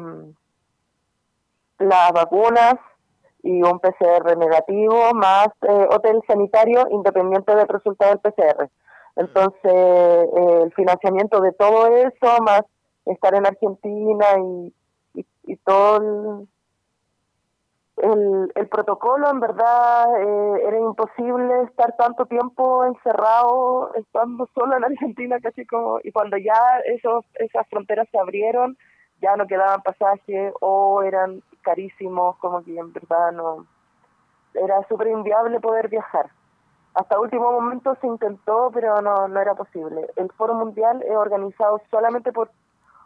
[1.79, 2.75] las vacunas
[3.43, 8.69] y un PCR negativo más eh, hotel sanitario independiente del resultado del PCR.
[9.15, 12.63] Entonces, eh, el financiamiento de todo eso, más
[13.05, 14.73] estar en Argentina y,
[15.13, 16.47] y, y todo el,
[18.13, 24.83] el, el protocolo, en verdad, eh, era imposible estar tanto tiempo encerrado, estando solo en
[24.83, 28.77] Argentina, casi como, y cuando ya esos, esas fronteras se abrieron,
[29.21, 33.65] ya no quedaban pasajes o eran carísimos, como que en verdad no,
[34.53, 36.29] era súper inviable poder viajar.
[36.93, 40.09] Hasta último momento se intentó, pero no, no era posible.
[40.15, 42.49] El Foro Mundial es organizado solamente por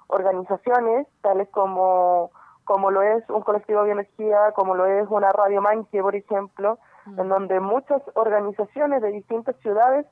[0.08, 2.32] organizaciones, tales como,
[2.66, 6.80] como lo es un colectivo de bioenergía, como lo es una Radio Manque, por ejemplo,
[7.06, 10.06] en donde muchas organizaciones de distintas ciudades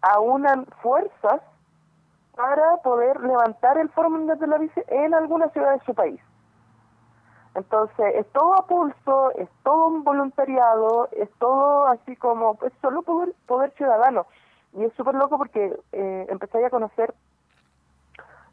[0.00, 1.40] aunan fuerzas
[2.34, 6.20] para poder levantar el Foro Mundial de la Bici en alguna ciudad de su país.
[7.54, 13.02] Entonces, es todo a pulso, es todo un voluntariado, es todo así como, es solo
[13.02, 14.26] poder, poder ciudadano.
[14.72, 17.14] Y es súper loco porque eh, empecé a conocer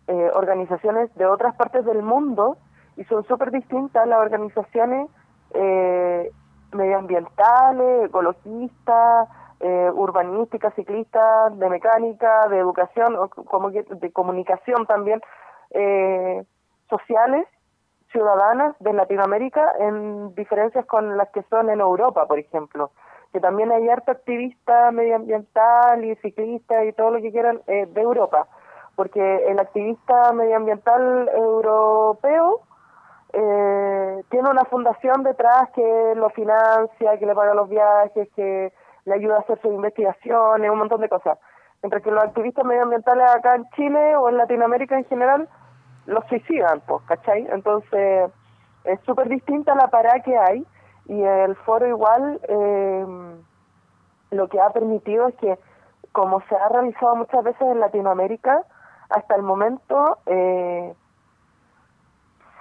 [0.07, 2.57] eh, organizaciones de otras partes del mundo
[2.99, 5.09] y son súper distintas las organizaciones
[5.53, 6.29] eh,
[6.73, 9.29] medioambientales, ecologistas,
[9.61, 15.21] eh, urbanísticas, ciclistas, de mecánica, de educación, o como que de comunicación también,
[15.71, 16.43] eh,
[16.89, 17.47] sociales,
[18.11, 22.91] ciudadanas de Latinoamérica, en diferencias con las que son en Europa, por ejemplo,
[23.31, 28.01] que también hay harto activista medioambiental y ciclista y todo lo que quieran eh, de
[28.01, 28.47] Europa,
[28.97, 32.61] porque el activista medioambiental europeo
[33.33, 38.73] eh, tiene una fundación detrás que lo financia, que le paga los viajes, que
[39.05, 41.37] le ayuda a hacer sus investigaciones, un montón de cosas.
[41.81, 45.47] Mientras que los activistas medioambientales acá en Chile o en Latinoamérica en general
[46.05, 47.47] los suicidan, pues, ¿cachai?
[47.51, 48.31] Entonces
[48.83, 50.65] es súper distinta la parada que hay
[51.05, 53.05] y el foro igual eh,
[54.31, 55.57] lo que ha permitido es que
[56.11, 58.63] como se ha realizado muchas veces en Latinoamérica,
[59.09, 60.93] hasta el momento eh,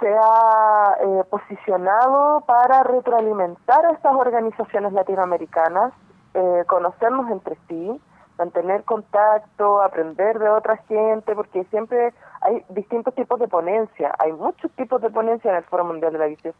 [0.00, 5.92] se ha eh, posicionado para retroalimentar a estas organizaciones latinoamericanas
[6.34, 8.00] eh, conocernos entre sí,
[8.38, 14.70] mantener contacto, aprender de otra gente, porque siempre hay distintos tipos de ponencia, hay muchos
[14.72, 16.50] tipos de ponencia en el Foro Mundial de la Bici,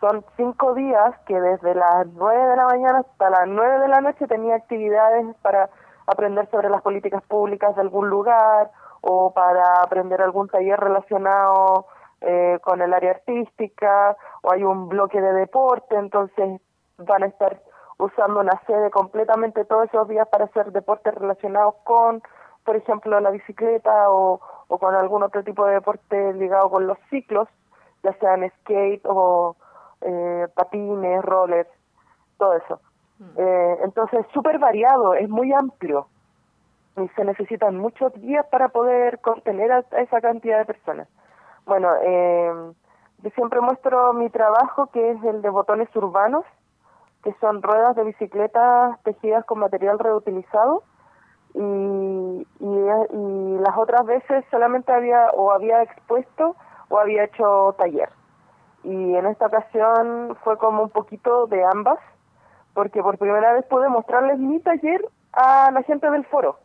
[0.00, 4.00] son cinco días que desde las nueve de la mañana hasta las nueve de la
[4.00, 5.70] noche tenía actividades para
[6.06, 8.70] aprender sobre las políticas públicas de algún lugar
[9.00, 11.86] o para aprender algún taller relacionado
[12.20, 16.60] eh, con el área artística o hay un bloque de deporte, entonces
[16.98, 17.60] van a estar
[17.98, 22.22] usando una sede completamente todos esos días para hacer deportes relacionados con,
[22.64, 26.98] por ejemplo, la bicicleta o, o con algún otro tipo de deporte ligado con los
[27.10, 27.48] ciclos,
[28.02, 29.56] ya sean skate o
[30.00, 31.68] eh, patines, rollers,
[32.38, 32.80] todo eso.
[33.36, 36.06] Eh, entonces, súper variado, es muy amplio
[36.96, 41.08] y se necesitan muchos días para poder contener a, a esa cantidad de personas.
[41.68, 42.50] Bueno, eh,
[43.18, 46.46] yo siempre muestro mi trabajo que es el de botones urbanos,
[47.22, 50.82] que son ruedas de bicicleta tejidas con material reutilizado
[51.52, 56.56] y, y, y las otras veces solamente había o había expuesto
[56.88, 58.08] o había hecho taller.
[58.82, 61.98] Y en esta ocasión fue como un poquito de ambas,
[62.72, 66.56] porque por primera vez pude mostrarles mi taller a la gente del foro.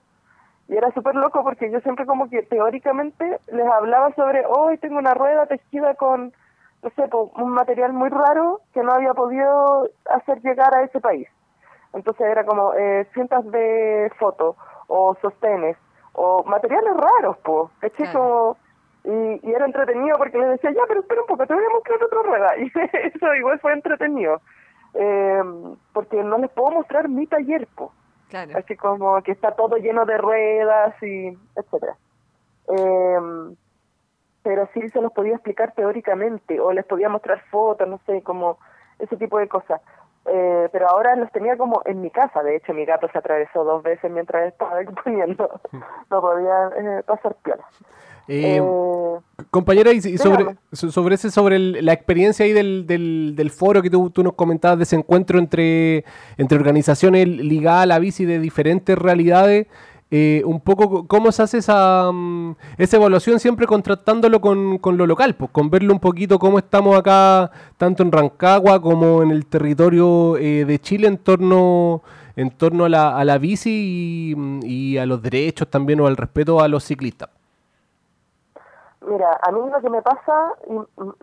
[0.68, 4.98] Y era súper loco porque yo siempre como que teóricamente les hablaba sobre, hoy tengo
[4.98, 6.34] una rueda tejida con,
[6.82, 11.02] no sé, po, un material muy raro que no había podido hacer llegar a ese
[11.02, 11.28] país.
[11.94, 14.56] Entonces era como eh, cintas de foto
[14.88, 15.78] o sostenes
[16.14, 18.12] o materiales raros, pues, ¿caché?
[18.12, 18.58] Como,
[19.04, 21.74] y, y era entretenido porque les decía, ya, pero espera un poco, te voy a
[21.74, 22.58] mostrar otra rueda.
[22.58, 22.72] Y
[23.08, 24.42] eso igual fue entretenido.
[24.94, 25.42] Eh,
[25.92, 27.90] porque no les puedo mostrar mi taller, pues.
[28.34, 28.58] Claro.
[28.58, 31.96] Así como que está todo lleno de ruedas y etcétera.
[32.76, 33.20] Eh,
[34.42, 38.58] pero sí se los podía explicar teóricamente o les podía mostrar fotos, no sé, como
[38.98, 39.82] ese tipo de cosas.
[40.26, 42.42] Eh, pero ahora los tenía como en mi casa.
[42.44, 45.50] De hecho, mi gato se atravesó dos veces mientras estaba exponiendo.
[46.10, 47.64] No podía eh, pasar piola.
[48.30, 49.20] Eh, Eh,
[49.52, 53.82] compañera, y, y sobre, sobre ese, sobre el- la experiencia ahí del, del, del foro
[53.82, 56.06] que tú, tú nos comentabas de ese encuentro entre,
[56.38, 59.68] entre organizaciones ligadas a la bici de diferentes realidades,
[60.16, 64.98] eh, un poco co- cómo se hace esa, mm, esa evaluación siempre contrastándolo con, con
[64.98, 69.32] lo local, pues con verlo un poquito cómo estamos acá, tanto en Rancagua como en
[69.32, 72.02] el territorio eh, de Chile en torno
[72.36, 76.18] en torno a la, a la bici y, mm, a los derechos también o al
[76.18, 77.30] respeto a los ciclistas.
[79.06, 80.74] Mira, a mí lo que me pasa, y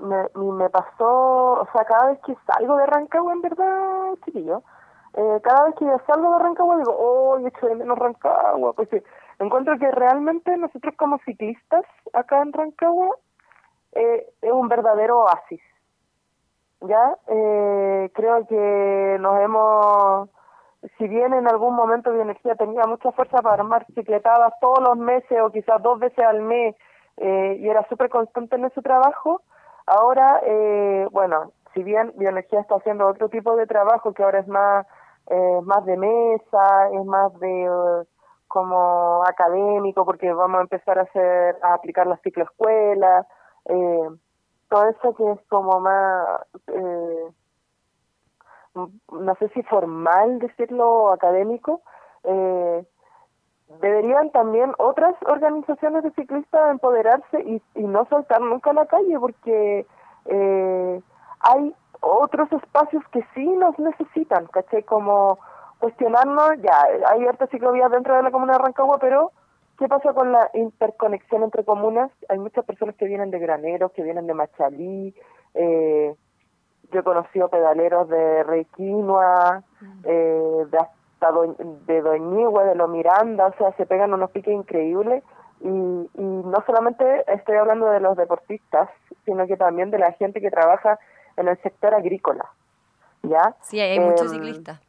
[0.03, 4.63] me, me pasó, o sea, cada vez que salgo de Rancagua, en verdad, chiquillo,
[5.15, 9.03] eh, cada vez que salgo de Rancagua digo, oh, yo echo de menos Rancagua, sí,
[9.39, 13.17] encuentro que realmente nosotros como ciclistas acá en Rancagua
[13.93, 15.61] eh, es un verdadero oasis,
[16.81, 17.17] ¿ya?
[17.27, 20.29] Eh, creo que nos hemos,
[20.99, 25.41] si bien en algún momento Bioenergía tenía mucha fuerza para armar cicletadas todos los meses
[25.43, 26.77] o quizás dos veces al mes,
[27.17, 29.43] eh, y era súper constante en ese trabajo.
[29.87, 34.49] Ahora, eh, bueno, si bien Bioenergía está haciendo otro tipo de trabajo que ahora es
[34.49, 34.87] más,
[35.27, 38.07] eh, más de mesa, es más de eh,
[38.49, 43.27] como académico, porque vamos a empezar a hacer, a aplicar la cicloescuela,
[43.67, 44.09] eh,
[44.69, 46.27] todo eso que es como más,
[46.69, 47.31] eh,
[48.75, 51.83] no sé si formal decirlo académico,
[52.25, 52.85] eh,
[53.81, 59.87] deberían también otras organizaciones de ciclistas empoderarse y, y no soltar nunca la calle porque
[60.27, 61.03] eh,
[61.41, 64.83] hay otros espacios que sí nos necesitan, ¿caché?
[64.85, 65.39] Como
[65.79, 69.33] cuestionarnos, ya, hay hartas ciclovías dentro de la comuna de Rancagua, pero
[69.79, 72.11] ¿qué pasa con la interconexión entre comunas?
[72.29, 75.15] Hay muchas personas que vienen de Graneros, que vienen de Machalí,
[75.55, 76.15] eh,
[76.93, 79.63] yo he conocido pedaleros de Requinoa,
[80.05, 81.55] eh, de hasta Do-
[81.87, 85.23] de Doñigüe, de Lo Miranda, o sea, se pegan unos piques increíbles
[85.61, 88.89] y, y no solamente estoy hablando de los deportistas,
[89.25, 90.99] sino que también de la gente que trabaja
[91.37, 92.45] en el sector agrícola,
[93.23, 93.55] ¿ya?
[93.63, 94.81] Sí, hay muchos Em, ciclistas.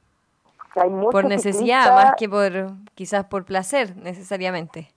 [0.76, 2.52] Hay muchos Por necesidad, ciclistas- más que por
[2.96, 4.88] quizás por placer, necesariamente.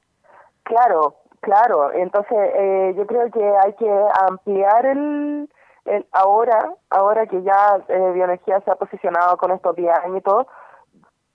[0.62, 1.92] Claro, claro.
[1.92, 3.90] Entonces, eh, yo creo que hay que
[4.28, 5.50] ampliar el,
[5.86, 10.22] el ahora, ahora que ya eh, Bioenergía se ha posicionado con estos 10 años y
[10.22, 10.46] todo,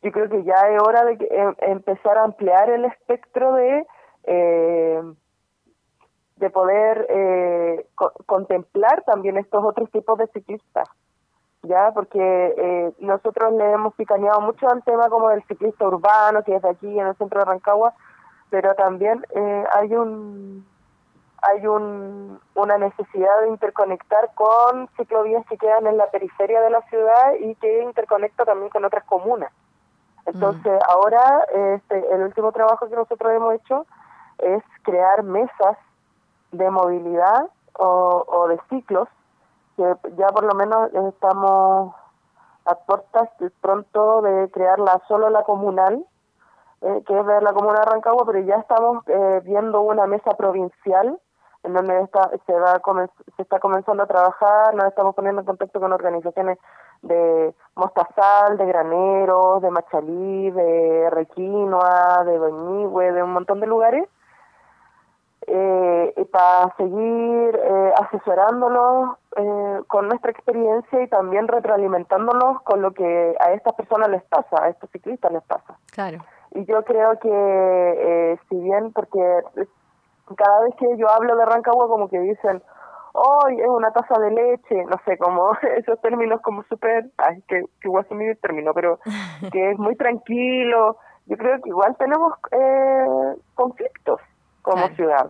[0.02, 3.86] yo creo que ya es hora de que, em- empezar a ampliar el espectro de
[4.24, 5.02] eh,
[6.40, 10.88] de poder eh, co- contemplar también estos otros tipos de ciclistas
[11.64, 12.20] ya porque
[12.58, 16.70] eh, nosotros le hemos picaneado mucho al tema como del ciclista urbano que es de
[16.70, 17.94] aquí en el centro de Rancagua
[18.50, 20.66] pero también eh, hay un
[21.42, 26.82] hay un, una necesidad de interconectar con ciclovías que quedan en la periferia de la
[26.90, 29.50] ciudad y que interconecta también con otras comunas.
[30.26, 33.86] Entonces, ahora este, el último trabajo que nosotros hemos hecho
[34.40, 35.78] es crear mesas
[36.52, 39.08] de movilidad o, o de ciclos,
[39.76, 41.94] que ya por lo menos estamos
[42.66, 43.30] a puertas
[43.62, 46.06] pronto de crearla solo la comunal,
[46.82, 50.32] eh, que es de la comuna de Rancagua, pero ya estamos eh, viendo una mesa
[50.32, 51.20] provincial
[51.64, 52.82] en donde está, se, va
[53.36, 56.58] se está comenzando a trabajar, nos estamos poniendo en contacto con organizaciones
[57.02, 64.08] de Mostazal, de Graneros, de Machalí, de Requinoa, de Doñigüe, de un montón de lugares,
[65.52, 72.92] eh, y para seguir eh, asesorándolos eh, con nuestra experiencia y también retroalimentándolos con lo
[72.92, 75.78] que a estas personas les pasa, a estos ciclistas les pasa.
[75.92, 76.20] Claro.
[76.52, 79.20] Y yo creo que, eh, si bien, porque
[80.36, 82.62] cada vez que yo hablo de Rancagua, como que dicen,
[83.14, 87.62] hoy es una taza de leche, no sé, como esos términos como súper, ay, que,
[87.82, 89.00] que igual son mi término, pero
[89.52, 90.98] que es muy tranquilo.
[91.26, 94.20] Yo creo que igual tenemos eh, conflictos
[94.64, 94.96] como Claro.
[94.96, 95.30] ciudad.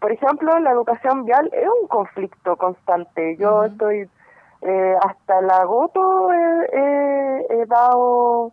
[0.00, 3.36] Por ejemplo, la educación vial es un conflicto constante.
[3.36, 4.08] Yo estoy
[4.62, 8.52] eh, hasta el agoto he, he dado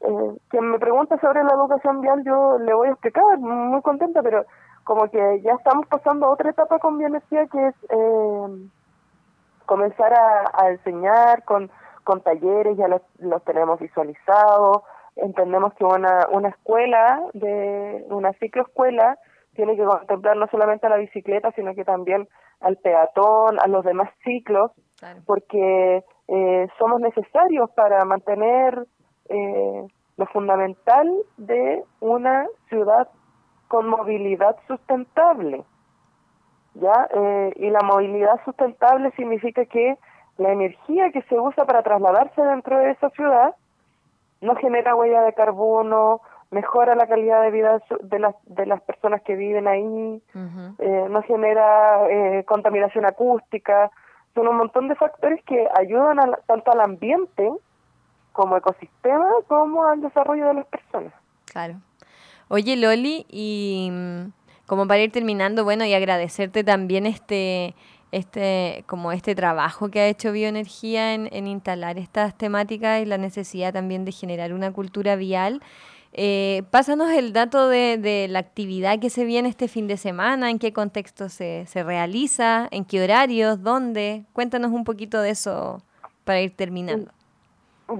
[0.00, 4.22] eh, quien me pregunta sobre la educación vial yo le voy a explicar muy contenta
[4.22, 4.44] pero
[4.84, 8.68] como que ya estamos pasando a otra etapa con bioenergía que es eh,
[9.64, 11.70] comenzar a, a enseñar con,
[12.04, 14.82] con talleres ya los, los tenemos visualizados
[15.16, 19.18] entendemos que una, una escuela de una cicloescuela
[19.58, 22.28] tiene que contemplar no solamente a la bicicleta sino que también
[22.60, 25.20] al peatón a los demás ciclos Claro.
[25.26, 28.84] porque eh, somos necesarios para mantener
[29.28, 29.86] eh,
[30.16, 33.08] lo fundamental de una ciudad
[33.68, 35.62] con movilidad sustentable.
[36.74, 37.08] ¿ya?
[37.14, 39.96] Eh, y la movilidad sustentable significa que
[40.36, 43.54] la energía que se usa para trasladarse dentro de esa ciudad
[44.40, 46.20] no genera huella de carbono,
[46.50, 50.22] mejora la calidad de vida de las, de las personas que viven ahí,
[50.78, 53.90] eh, no genera eh, contaminación acústica,
[54.34, 57.50] son un montón de factores que ayudan a tanto al ambiente
[58.32, 61.12] como ecosistema como al desarrollo de las personas.
[61.46, 61.74] Claro.
[62.48, 64.32] Oye, Loli, y mm,
[64.66, 67.74] como para ir terminando, bueno, y agradecerte también este,
[68.12, 73.18] este, como este trabajo que ha hecho Bioenergía en, en instalar estas temáticas y la
[73.18, 75.60] necesidad también de generar una cultura vial.
[76.12, 80.50] Eh, pásanos el dato de, de la actividad que se viene este fin de semana,
[80.50, 84.24] en qué contexto se, se realiza, en qué horarios, dónde.
[84.32, 85.82] Cuéntanos un poquito de eso
[86.24, 87.10] para ir terminando.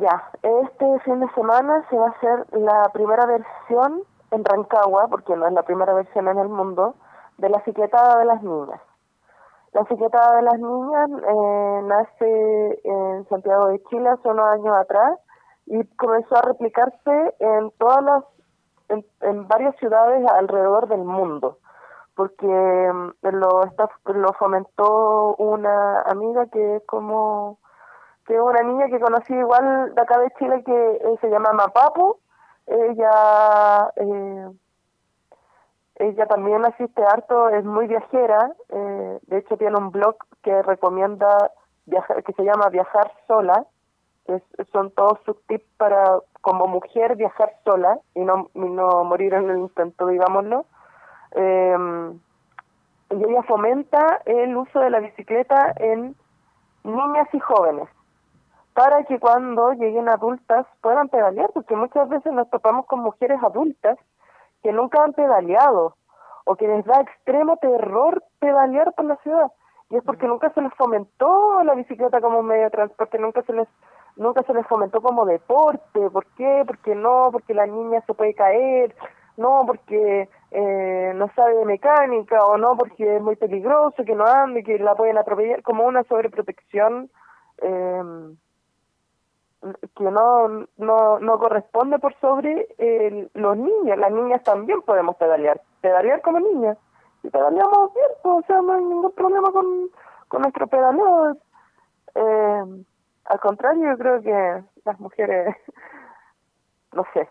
[0.00, 5.34] Ya, este fin de semana se va a hacer la primera versión en Rancagua, porque
[5.34, 6.94] no es la primera versión en el mundo,
[7.38, 8.80] de la cicletada de las niñas.
[9.72, 15.18] La cicletada de las niñas eh, nace en Santiago de Chile hace unos años atrás
[15.70, 18.24] y comenzó a replicarse en todas las,
[18.88, 21.58] en, en varias ciudades alrededor del mundo,
[22.14, 27.58] porque mm, lo, está, lo fomentó una amiga que es como
[28.26, 31.52] que es una niña que conocí igual de acá de Chile que eh, se llama
[31.54, 32.18] Mapapu.
[32.66, 34.48] Ella eh,
[35.96, 38.52] ella también asiste harto, es muy viajera.
[38.68, 41.50] eh, de hecho tiene un blog que recomienda
[41.86, 43.64] viajar, que se llama Viajar sola.
[44.28, 49.32] Que son todos sus tips para como mujer viajar sola y no y no morir
[49.32, 50.66] en el intento, digámoslo.
[51.32, 52.12] Eh,
[53.10, 56.14] y ella fomenta el uso de la bicicleta en
[56.84, 57.88] niñas y jóvenes
[58.74, 63.98] para que cuando lleguen adultas puedan pedalear, porque muchas veces nos topamos con mujeres adultas
[64.62, 65.96] que nunca han pedaleado
[66.44, 69.50] o que les da extremo terror pedalear por la ciudad
[69.90, 73.42] y es porque nunca se les fomentó la bicicleta como un medio de transporte, nunca
[73.42, 73.68] se les
[74.18, 76.64] nunca se les fomentó como deporte, ¿por qué?
[76.66, 78.94] Porque no, porque la niña se puede caer,
[79.36, 84.26] no, porque eh, no sabe de mecánica o no, porque es muy peligroso, que no
[84.26, 87.10] ande, que la pueden atropellar, como una sobreprotección
[87.62, 88.02] eh,
[89.96, 93.98] que no, no, no corresponde por sobre eh, los niños.
[93.98, 96.78] Las niñas también podemos pedalear, pedalear como niñas.
[97.22, 99.90] Y pedaleamos bien, pues, o sea, no hay ningún problema con,
[100.28, 101.36] con nuestro pedaleo.
[102.14, 102.84] Eh,
[103.28, 105.54] al contrario, yo creo que las mujeres,
[106.92, 107.28] no sé.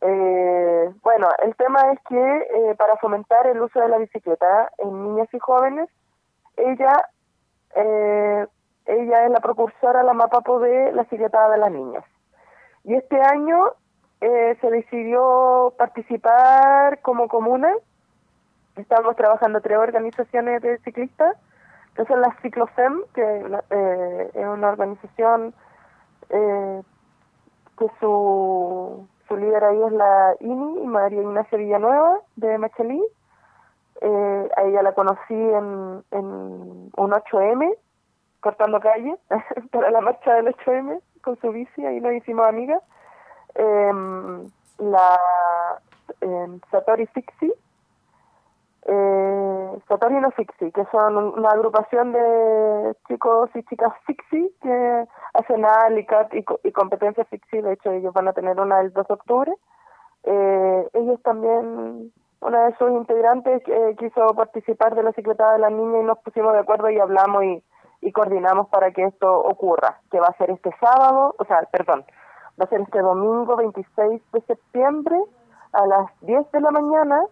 [0.00, 5.04] Eh, bueno, el tema es que eh, para fomentar el uso de la bicicleta en
[5.04, 5.88] niñas y jóvenes,
[6.56, 6.92] ella
[7.76, 8.46] eh,
[8.86, 12.04] ella es la precursora, la mapapo de la cicletada de las niñas.
[12.84, 13.72] Y este año
[14.20, 17.72] eh, se decidió participar como comuna
[18.76, 21.36] estamos trabajando tres organizaciones de ciclistas,
[21.96, 25.54] que son las Ciclofem, que la- eh, es una organización
[26.30, 26.82] eh,
[27.78, 33.02] que su, su líder ahí es la INI, María Ignacia Villanueva, de Machalí.
[34.00, 36.24] Eh, a ella la conocí en, en
[36.96, 37.74] un 8M,
[38.40, 39.16] cortando calle,
[39.70, 42.82] para la marcha del 8M, con su bici, ahí nos hicimos amigas.
[43.54, 45.18] Em, la
[46.70, 47.52] Satori Fixi,
[48.86, 55.04] eh, Satori no Fixi, que son un- una agrupación de chicos y chicas Fixi que
[55.34, 59.06] hacen ALICAT y, y competencias Fixi, de hecho ellos van a tener una el 2
[59.06, 59.52] de octubre.
[60.24, 65.72] Eh, ellos también, una de sus integrantes eh, quiso participar de la Secretaría de las
[65.72, 67.62] Niñas y nos pusimos de acuerdo y hablamos y,
[68.00, 72.04] y coordinamos para que esto ocurra, que va a ser este sábado, o sea, perdón,
[72.60, 75.16] va a ser este domingo 26 de septiembre
[75.72, 77.22] a las 10 de la mañana.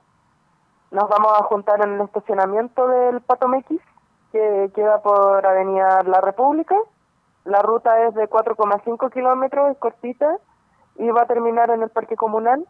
[0.90, 3.80] Nos vamos a juntar en el estacionamiento del Pato Mequis,
[4.32, 6.74] que queda por Avenida La República.
[7.44, 10.36] La ruta es de 4,5 kilómetros, es cortita,
[10.96, 12.66] y va a terminar en el Parque Comunal.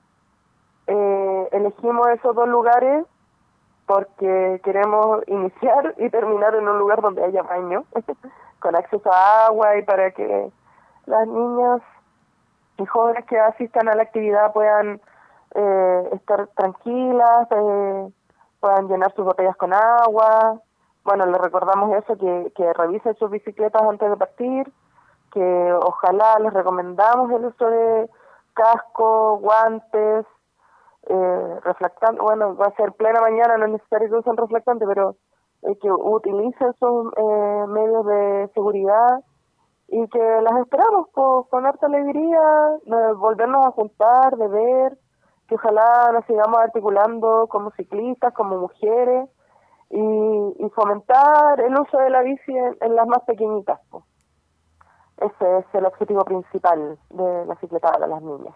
[0.86, 3.06] Eh, elegimos esos dos lugares
[3.86, 7.84] porque queremos iniciar y terminar en un lugar donde haya baño,
[8.60, 10.52] con acceso a agua y para que
[11.06, 11.80] las niñas
[12.76, 15.00] y jóvenes que asistan a la actividad puedan
[15.54, 18.08] eh, estar tranquilas, eh,
[18.60, 20.60] puedan llenar sus botellas con agua.
[21.04, 24.72] Bueno, les recordamos eso, que, que revisen sus bicicletas antes de partir,
[25.32, 28.10] que ojalá les recomendamos el uso de
[28.54, 30.26] casco, guantes,
[31.08, 35.16] eh, reflectante, bueno, va a ser plena mañana, no es necesario que usen reflectante, pero
[35.62, 39.20] eh, que utilicen sus eh, medios de seguridad
[39.88, 42.40] y que las esperamos po- con harta alegría,
[42.84, 44.98] de volvernos a juntar, de ver,
[45.50, 49.28] que ojalá nos sigamos articulando como ciclistas, como mujeres
[49.90, 53.80] y, fomentar el uso de la bici en, en las más pequeñitas.
[53.90, 54.04] po.
[55.16, 58.54] Ese es el objetivo principal de la cicletada de las niñas.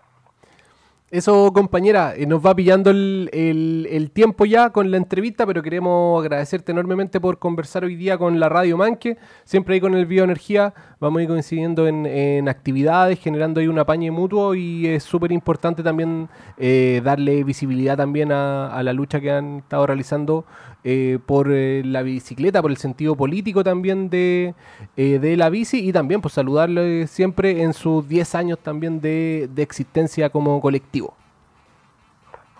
[1.15, 6.21] Eso, compañera, eh, nos va pillando el, el- tiempo ya con la entrevista, pero queremos
[6.21, 9.17] agradecerte enormemente por conversar hoy día con la Radio Manque.
[9.45, 13.79] Siempre ahí con el Bioenergía vamos a ir coincidiendo en, en actividades, generando ahí un
[13.79, 19.31] apañe mutuo y es súper importante también eh, darle visibilidad también a la lucha que
[19.31, 20.45] han estado realizando
[20.85, 24.55] eh, por eh, la bicicleta, por el sentido político también de,
[24.97, 29.49] eh, de la bici y también pues saludarle siempre en sus 10 años también de,
[29.51, 31.15] de existencia como colectivo.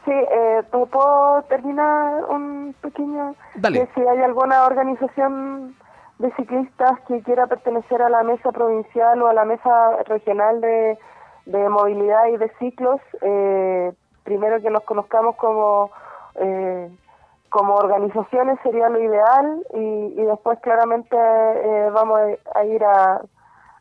[0.05, 3.35] Sí, eh, ¿te ¿puedo terminar un pequeño?
[3.55, 3.89] Dale.
[3.95, 5.75] Si hay alguna organización
[6.19, 10.99] de ciclistas que quiera pertenecer a la mesa provincial o a la mesa regional de,
[11.47, 13.93] de movilidad y de ciclos, eh,
[14.25, 15.91] primero que nos conozcamos como
[16.37, 16.91] eh,
[17.55, 22.19] como organizaciones sería lo ideal y, y después claramente eh, vamos
[22.53, 23.23] a, ir a,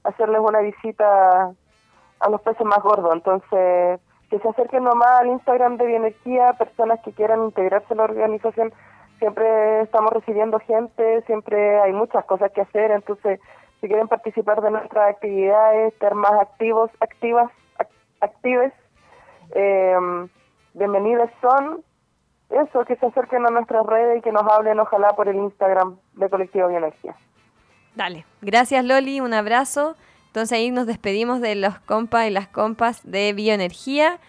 [0.04, 1.52] hacerles una visita
[2.20, 3.12] a los peces más gordos.
[3.16, 4.00] Entonces,
[4.30, 8.72] que se acerquen nomás al Instagram de Bioenergía, personas que quieran integrarse a la organización.
[9.18, 12.92] Siempre estamos recibiendo gente, siempre hay muchas cosas que hacer.
[12.92, 13.40] Entonces,
[13.82, 17.50] si quieren participar de nuestras actividades, estar más activos, activas,
[17.80, 17.88] ac-
[18.22, 18.72] actives,
[19.56, 19.98] eh,
[20.76, 21.84] bienvenidos son.
[22.50, 25.98] Eso, que se acerquen a nuestras redes y que nos hablen, ojalá, por el Instagram
[26.14, 27.16] de Colectivo Bioenergía.
[27.96, 28.26] Dale.
[28.42, 29.22] Gracias, Loli.
[29.22, 29.96] Un abrazo.
[30.28, 34.20] Entonces ahí nos despedimos de los compas y las compas de Bioenergía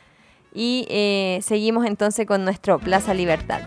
[0.53, 3.61] y eh, seguimos entonces con nuestro Plaza Libertad.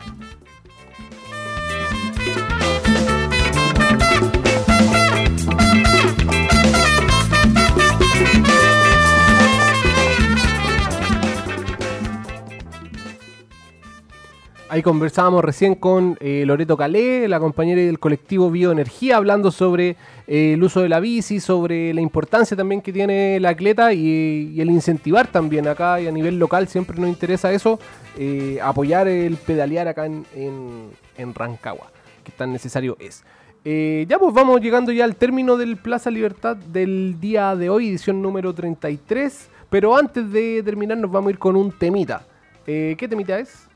[14.70, 19.96] Ahí conversábamos recién con eh, Loreto Calé, la compañera del colectivo Bioenergía, hablando sobre
[20.28, 24.60] eh, el uso de la bici, sobre la importancia también que tiene la atleta y,
[24.60, 27.80] el incentivar también acá y a nivel local siempre nos interesa eso,
[28.18, 31.90] eh, apoyar el pedalear acá en, en- Rancagua,
[32.24, 33.24] que tan necesario es.
[33.64, 38.22] Ya pues vamos llegando ya al término del Plaza Libertad del día de hoy, edición
[38.22, 42.26] número 33, pero antes de terminar nos vamos a ir con un temita.
[42.66, 43.67] ¿Qué temita es?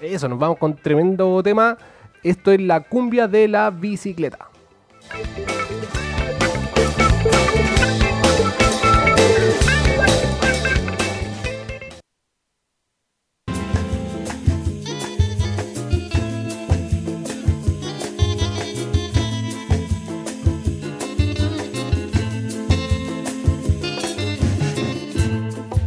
[0.00, 1.76] Eso, nos vamos con tremendo tema.
[2.22, 4.48] Esto es la cumbia de la bicicleta.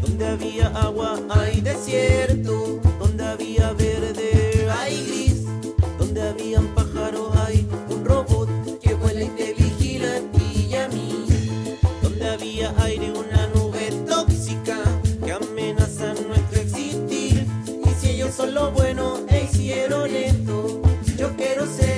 [0.01, 2.32] Donde había agua hay desierto,
[18.51, 20.81] bueno e hicieron esto.
[21.17, 21.92] Yo quiero ser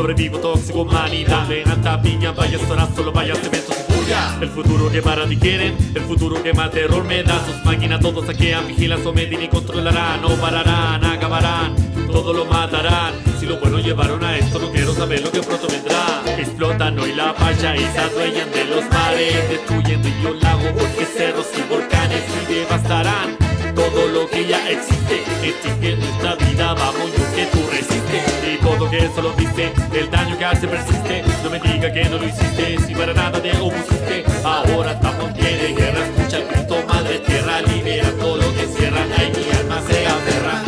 [0.00, 1.46] sobrevivo tóxico humanidad.
[1.46, 4.38] Levanta piña, vayas horas, solo vayas cementos y furia.
[4.40, 7.44] El futuro que para ti quieren, el futuro que más terror me da.
[7.44, 10.22] Sus máquinas todos saquean, vigilan, someten y controlarán.
[10.22, 11.76] No pararán, acabarán,
[12.10, 13.12] todo lo matarán.
[13.38, 16.22] Si lo bueno llevaron a esto, no quiero saber lo que pronto vendrá.
[16.38, 19.50] Explotan hoy la falla y se adueñan de los mares.
[19.50, 22.22] Destruyen ríos, lagos, bosques, cerros y volcanes.
[22.48, 23.36] Y devastarán
[23.74, 25.24] todo lo que ya existe.
[25.42, 28.39] Exige nuestra vida, vamos yo que tú resistes.
[28.39, 28.39] Y
[28.76, 31.24] todo que solo viste, el daño que hace persiste.
[31.42, 34.24] No me diga que no lo hiciste, si para nada te opusiste.
[34.44, 39.12] Ahora estamos bien en guerra, escucha el grito madre tierra Libera todo lo que cierran,
[39.12, 40.62] ahí mi alma se aferra.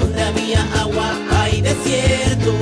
[0.00, 2.52] Donde había agua hay desierto,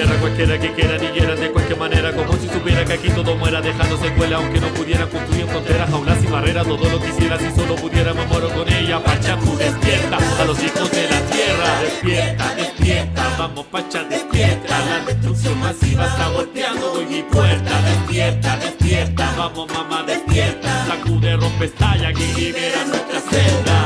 [0.00, 0.20] ti y a mí.
[0.20, 2.12] Materra cualquiera que quiera ni quiera de cualquier manera.
[2.12, 6.22] Como si supiera que aquí todo muera dejando secuela Aunque no pudiera construir fronteras, jaulas
[6.22, 6.66] y barreras.
[6.66, 9.02] Todo lo quisiera si solo pudiera me muero con ella.
[9.02, 11.80] Pachacu despierta a los hijos de la tierra.
[11.82, 14.78] Despierta, despierta, vamos Pacha despierta.
[14.78, 17.82] La destrucción masiva está golpeando hoy mi puerta.
[17.82, 20.86] Despierta, despierta, vamos mamá despierta.
[20.86, 23.79] Sacude, rompe, estalla que libera nuestra celda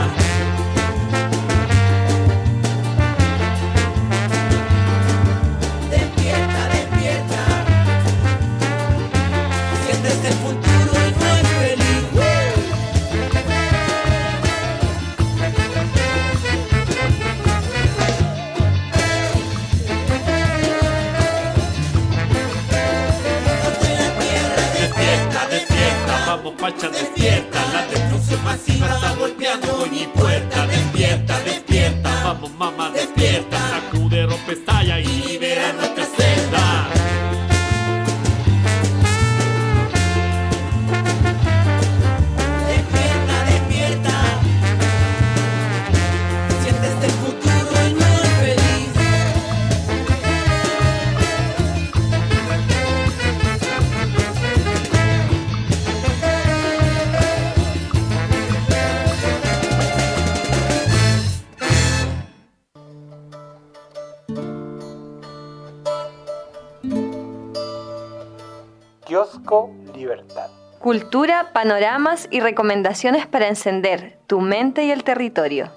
[71.64, 75.70] panoramas y recomendaciones para encender tu mente y el territorio.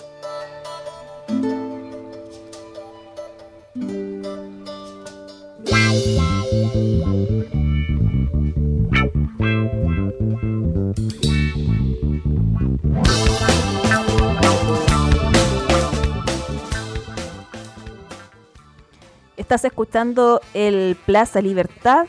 [19.37, 22.07] Estás escuchando el Plaza Libertad,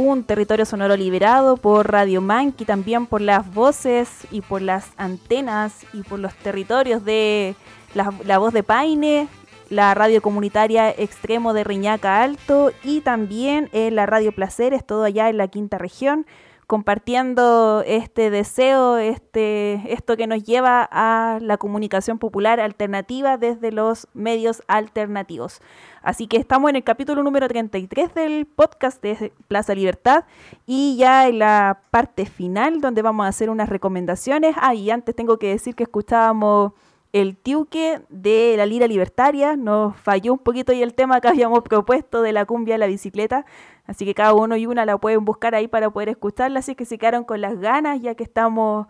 [0.00, 5.86] un territorio sonoro liberado por Radio Manqui, también por las voces y por las antenas
[5.92, 7.54] y por los territorios de
[7.94, 9.28] la, la voz de Paine,
[9.68, 15.28] la radio comunitaria Extremo de Riñaca Alto y también en la Radio Placeres, todo allá
[15.28, 16.26] en la quinta región,
[16.66, 24.08] compartiendo este deseo, este, esto que nos lleva a la comunicación popular alternativa desde los
[24.14, 25.60] medios alternativos.
[26.02, 30.24] Así que estamos en el capítulo número 33 del podcast de Plaza Libertad
[30.66, 34.56] y ya en la parte final donde vamos a hacer unas recomendaciones.
[34.58, 36.72] Ah, y antes tengo que decir que escuchábamos
[37.12, 39.56] el tiuque de la lira libertaria.
[39.56, 42.86] Nos falló un poquito y el tema que habíamos propuesto de la cumbia de la
[42.86, 43.44] bicicleta.
[43.86, 46.60] Así que cada uno y una la pueden buscar ahí para poder escucharla.
[46.60, 48.86] Así que se quedaron con las ganas ya que estamos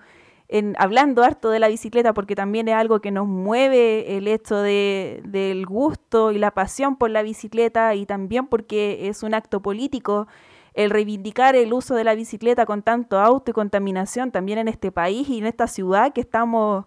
[0.79, 5.23] hablando harto de la bicicleta porque también es algo que nos mueve el hecho de,
[5.25, 10.27] del gusto y la pasión por la bicicleta y también porque es un acto político
[10.75, 14.93] el reivindicar el uso de la bicicleta con tanto auto y contaminación también en este
[14.93, 16.85] país y en esta ciudad que estamos,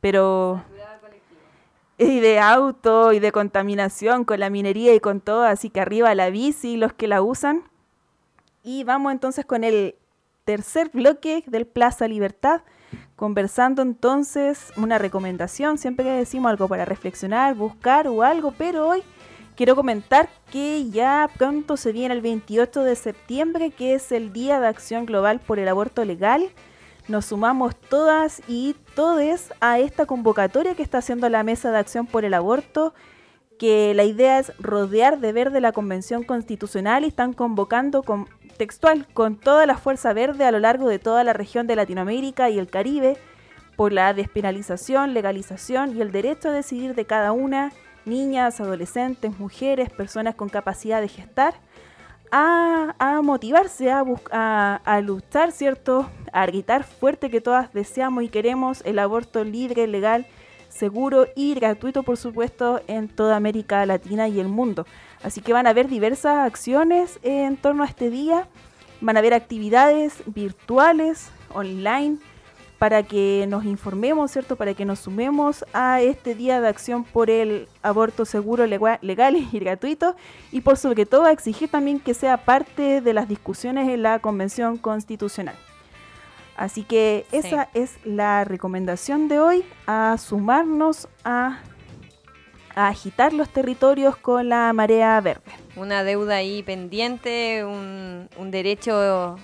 [0.00, 0.62] pero
[1.98, 6.30] de auto y de contaminación con la minería y con todo, así que arriba la
[6.30, 7.64] bici, los que la usan.
[8.62, 9.96] Y vamos entonces con el
[10.44, 12.62] tercer bloque del Plaza Libertad,
[13.18, 19.02] conversando entonces una recomendación, siempre que decimos algo para reflexionar, buscar o algo, pero hoy
[19.56, 24.60] quiero comentar que ya pronto se viene el 28 de septiembre, que es el Día
[24.60, 26.48] de Acción Global por el Aborto Legal.
[27.08, 32.06] Nos sumamos todas y todes a esta convocatoria que está haciendo la Mesa de Acción
[32.06, 32.94] por el Aborto
[33.58, 39.06] que la idea es rodear de verde la Convención Constitucional y están convocando con, textual
[39.12, 42.58] con toda la fuerza verde a lo largo de toda la región de Latinoamérica y
[42.58, 43.16] el Caribe
[43.76, 47.72] por la despenalización, legalización y el derecho a decidir de cada una,
[48.04, 51.54] niñas, adolescentes, mujeres, personas con capacidad de gestar,
[52.30, 56.10] a, motivarse, a, a luchar, ¿cierto?
[56.32, 60.26] A gritar fuerte que todas deseamos y queremos el aborto libre, legal,
[60.78, 64.86] seguro y gratuito, por supuesto, en toda América Latina y el mundo.
[65.22, 68.48] Así que van a haber diversas acciones en torno a este día.
[69.00, 72.18] Van a haber actividades virtuales, online,
[72.78, 74.54] para que nos informemos, ¿cierto?
[74.54, 79.58] Para que nos sumemos a este día de acción por el aborto seguro, legal y
[79.58, 80.14] gratuito.
[80.52, 84.78] Y por sobre todo exigir también que sea parte de las discusiones en la Convención
[84.78, 85.56] Constitucional.
[86.58, 91.60] Así que esa es la recomendación de hoy, a sumarnos a,
[92.74, 95.52] a agitar los territorios con la marea verde.
[95.76, 99.36] Una deuda ahí pendiente, un, un derecho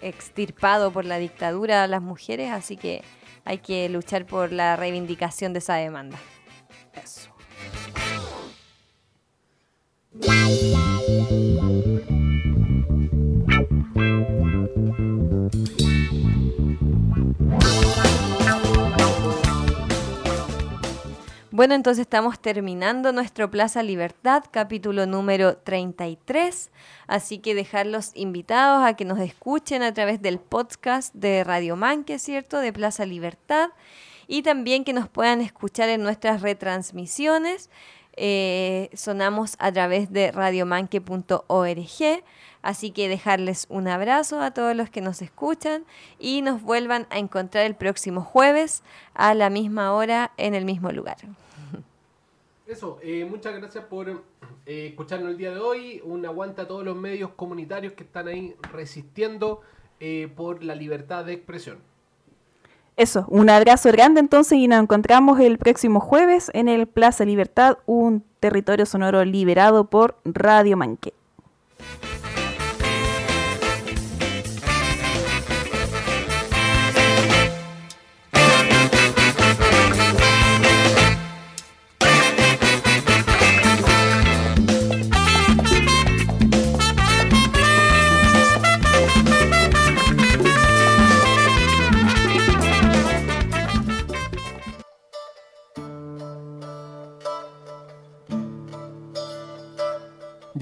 [0.00, 3.02] extirpado por la dictadura a las mujeres, así que
[3.44, 6.18] hay que luchar por la reivindicación de esa demanda.
[7.02, 7.30] Eso.
[21.64, 26.70] Bueno, entonces estamos terminando nuestro Plaza Libertad, capítulo número 33.
[27.06, 32.18] Así que dejarlos invitados a que nos escuchen a través del podcast de Radio Manque,
[32.18, 32.58] ¿cierto?
[32.58, 33.70] De Plaza Libertad.
[34.26, 37.70] Y también que nos puedan escuchar en nuestras retransmisiones.
[38.14, 42.24] Eh, sonamos a través de radiomanque.org.
[42.60, 45.86] Así que dejarles un abrazo a todos los que nos escuchan
[46.18, 48.82] y nos vuelvan a encontrar el próximo jueves
[49.14, 51.16] a la misma hora en el mismo lugar.
[52.66, 56.00] Eso, eh, muchas gracias por eh, escucharnos el día de hoy.
[56.02, 59.60] Un aguante a todos los medios comunitarios que están ahí resistiendo
[60.00, 61.78] eh, por la libertad de expresión.
[62.96, 67.78] Eso, un abrazo grande entonces y nos encontramos el próximo jueves en el Plaza Libertad,
[67.86, 71.12] un territorio sonoro liberado por Radio Manque.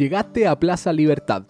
[0.02, 1.44] Llegaste a Plaza Libertad.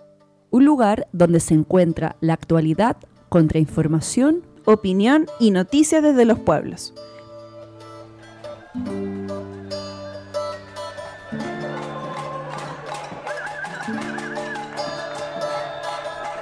[0.50, 2.98] Un lugar donde se encuentra la actualidad,
[3.30, 6.92] contrainformación, Opinión y noticias desde los pueblos.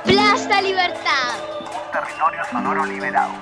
[0.04, 1.38] Plaza Libertad.
[1.92, 3.32] Territorio sonoro liberado.